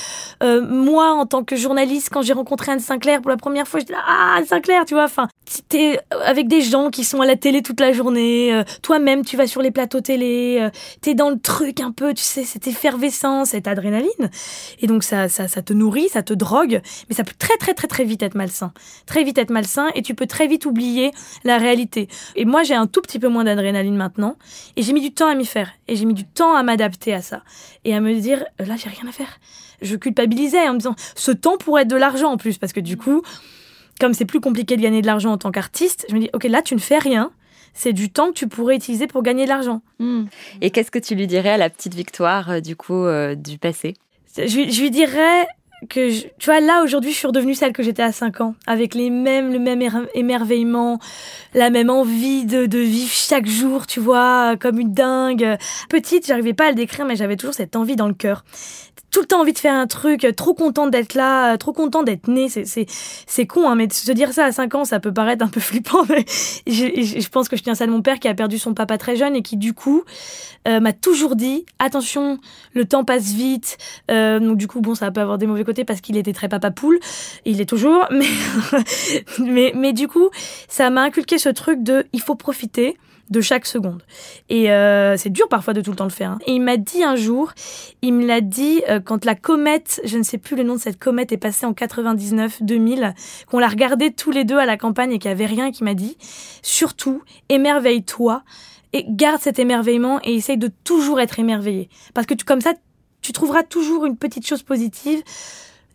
[0.44, 3.80] Euh, moi, en tant que journaliste, quand j'ai rencontré Anne Sinclair pour la première fois,
[3.82, 5.04] je dis ah Anne Sinclair, tu vois.
[5.04, 5.28] Enfin,
[5.68, 8.54] t'es avec des gens qui sont à la télé toute la journée.
[8.54, 10.60] euh, Toi-même, tu vas sur les plateaux télé.
[10.62, 10.70] euh,
[11.02, 14.10] T'es dans le truc un peu, tu sais, cette effervescence, cette adrénaline.
[14.80, 17.74] Et donc ça, ça, ça te nourrit, ça te drogue, mais ça peut très très
[17.74, 18.72] très très vite être malsain.
[19.06, 21.12] Très vite être malsain et tu peux très vite oublier
[21.44, 22.08] la réalité.
[22.38, 24.38] Et moi, j'ai un tout petit peu moins d'adrénaline maintenant.
[24.76, 25.72] Et j'ai mis du temps à m'y faire.
[25.88, 27.44] Et j'ai mis du temps à m'adapter à ça.
[27.84, 29.40] Et à me dire, euh, là, j'ai rien à faire.
[29.82, 32.58] Je culpabilisais en me disant, ce temps pourrait être de l'argent en plus.
[32.58, 33.22] Parce que du coup,
[34.00, 36.44] comme c'est plus compliqué de gagner de l'argent en tant qu'artiste, je me dis, ok,
[36.46, 37.32] là, tu ne fais rien.
[37.74, 39.82] C'est du temps que tu pourrais utiliser pour gagner de l'argent.
[40.00, 40.26] Mm.
[40.62, 43.58] Et qu'est-ce que tu lui dirais à la petite Victoire, euh, du coup, euh, du
[43.58, 43.96] passé?
[44.38, 45.48] Je lui dirais
[45.88, 48.56] que, je- tu vois, là, aujourd'hui, je suis redevenue celle que j'étais à 5 ans.
[48.68, 51.00] Avec les mêmes, le même émer- émerveillement,
[51.54, 55.58] la même envie de, de vivre chaque jour, tu vois, comme une dingue.
[55.90, 58.44] Petite, j'arrivais pas à le décrire, mais j'avais toujours cette envie dans le cœur.
[59.12, 62.28] Tout le temps envie de faire un truc, trop contente d'être là, trop contente d'être
[62.28, 62.48] née.
[62.50, 62.86] C'est, c'est,
[63.28, 65.48] c'est con, hein, mais de se dire ça à 5 ans, ça peut paraître un
[65.48, 66.26] peu flippant, mais
[66.68, 68.74] je, je- je pense que je tiens ça de mon père qui a perdu son
[68.74, 70.04] papa très jeune et qui, du coup,
[70.68, 72.38] euh, m'a toujours dit, attention,
[72.74, 73.78] le temps passe vite,
[74.12, 76.50] euh, donc du coup, bon, ça peut avoir des mauvais côtés parce qu'il était très
[76.50, 77.00] papa poule.
[77.46, 78.26] Il est toujours, mais,
[79.40, 80.30] mais, mais du coup,
[80.68, 82.98] ça m'a inculqué ce truc de il faut profiter
[83.30, 84.02] de chaque seconde.
[84.50, 86.32] Et euh, c'est dur parfois de tout le temps le faire.
[86.32, 86.40] hein.
[86.48, 87.54] Et il m'a dit un jour,
[88.02, 90.80] il me l'a dit euh, quand la comète, je ne sais plus le nom de
[90.80, 93.14] cette comète, est passée en 99-2000,
[93.48, 95.84] qu'on l'a regardée tous les deux à la campagne et qu'il n'y avait rien, qui
[95.84, 96.18] m'a dit,
[96.62, 98.44] surtout, émerveille-toi
[98.94, 101.90] et garde cet émerveillement et essaye de toujours être émerveillé.
[102.14, 102.74] Parce que tu, comme ça,
[103.22, 105.22] tu trouveras toujours une petite chose positive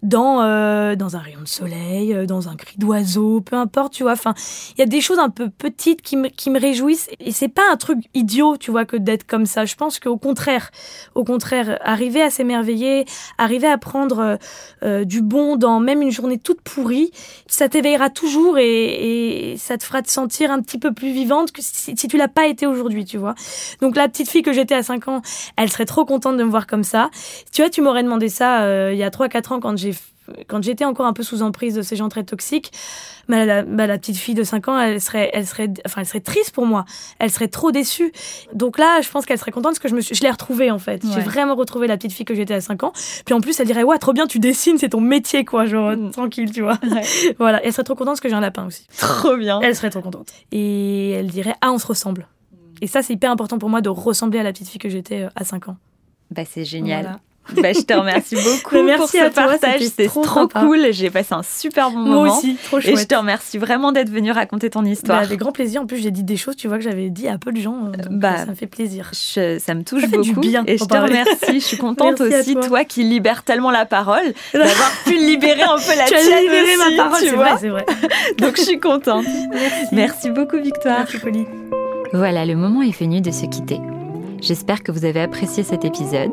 [0.05, 4.03] dans euh, dans un rayon de soleil, euh, dans un cri d'oiseau, peu importe, tu
[4.03, 4.13] vois.
[4.13, 4.35] Enfin,
[4.77, 7.77] il y a des choses un peu petites qui me réjouissent et c'est pas un
[7.77, 9.65] truc idiot, tu vois, que d'être comme ça.
[9.65, 10.71] Je pense qu'au contraire,
[11.15, 13.07] au contraire, arriver à s'émerveiller,
[13.39, 14.39] arriver à prendre
[14.83, 17.11] euh, du bon dans même une journée toute pourrie,
[17.47, 21.63] ça t'éveillera toujours et, ça te fera te sentir un petit peu plus vivante que
[21.63, 23.35] si, tu l'as pas été aujourd'hui, tu vois.
[23.81, 25.23] Donc la petite fille que j'étais à 5 ans,
[25.57, 27.11] elle serait trop contente de me voir comme ça.
[27.53, 29.94] Tu vois, tu m'aurais demandé ça il y a 3-4 ans quand j'ai
[30.49, 32.73] quand j'étais encore un peu sous emprise de ces gens très toxiques,
[33.29, 36.07] bah, la, bah, la petite fille de 5 ans, elle serait, elle serait, enfin, elle
[36.07, 36.85] serait triste pour moi.
[37.19, 38.13] Elle serait trop déçue.
[38.53, 40.71] Donc là, je pense qu'elle serait contente parce que je me suis, je l'ai retrouvée,
[40.71, 41.03] en fait.
[41.15, 42.93] J'ai vraiment retrouvé la petite fille que j'étais à 5 ans.
[43.25, 45.97] Puis en plus, elle dirait, ouais, trop bien, tu dessines, c'est ton métier, quoi, genre,
[45.97, 46.11] Mm.
[46.11, 46.79] tranquille, tu vois.
[47.39, 47.63] voilà.
[47.63, 48.87] Et elle serait trop contente parce que j'ai un lapin aussi.
[48.99, 49.61] Trop bien.
[49.63, 50.29] Elle serait trop contente.
[50.53, 52.27] Et elle dirait, ah, on se ressemble.
[52.81, 55.23] Et ça, c'est hyper important pour moi de ressembler à la petite fille que j'étais
[55.23, 55.77] euh, à 5 ans.
[56.31, 57.03] Bah, c'est génial.
[57.03, 57.21] Voilà.
[57.63, 59.81] Bah, je te remercie beaucoup Mais merci pour ce à toi, partage.
[59.83, 60.89] c'était C'est trop cool.
[60.93, 62.39] J'ai passé un super bon Moi moment.
[62.39, 62.99] aussi, trop Et chouette.
[62.99, 65.19] je te remercie vraiment d'être venu raconter ton Bah, histoire.
[65.21, 65.83] avec grand plaisir.
[65.83, 67.77] En plus, j'ai dit des choses, tu vois, que j'avais dit à peu de gens.
[67.81, 69.11] donc, bah, ça me fait plaisir.
[69.13, 70.41] Je- ça me touche Ça fait du beaucoup.
[70.41, 71.35] bien et je te remercie.
[71.55, 72.67] Je suis contente aussi, toi.
[72.67, 72.85] toi.
[72.85, 76.77] qui libères tellement la parole, d'avoir pu libérer un peu la tu tienne as libéré
[76.77, 77.45] aussi, ma parole, tu c'est vois.
[77.51, 77.85] vrai, c'est vrai.
[78.39, 79.27] Donc je suis contente.
[79.53, 79.87] Merci.
[79.93, 80.99] Merci beaucoup, Victoire.
[81.01, 81.45] Merci, Polly.
[82.13, 83.81] Voilà, le moment est venu de se quitter.
[84.41, 86.31] J'espère que vous avez apprécié cet épisode.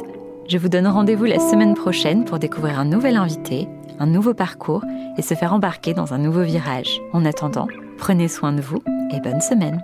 [0.51, 4.83] Je vous donne rendez-vous la semaine prochaine pour découvrir un nouvel invité, un nouveau parcours
[5.17, 6.99] et se faire embarquer dans un nouveau virage.
[7.13, 8.83] En attendant, prenez soin de vous
[9.13, 9.81] et bonne semaine.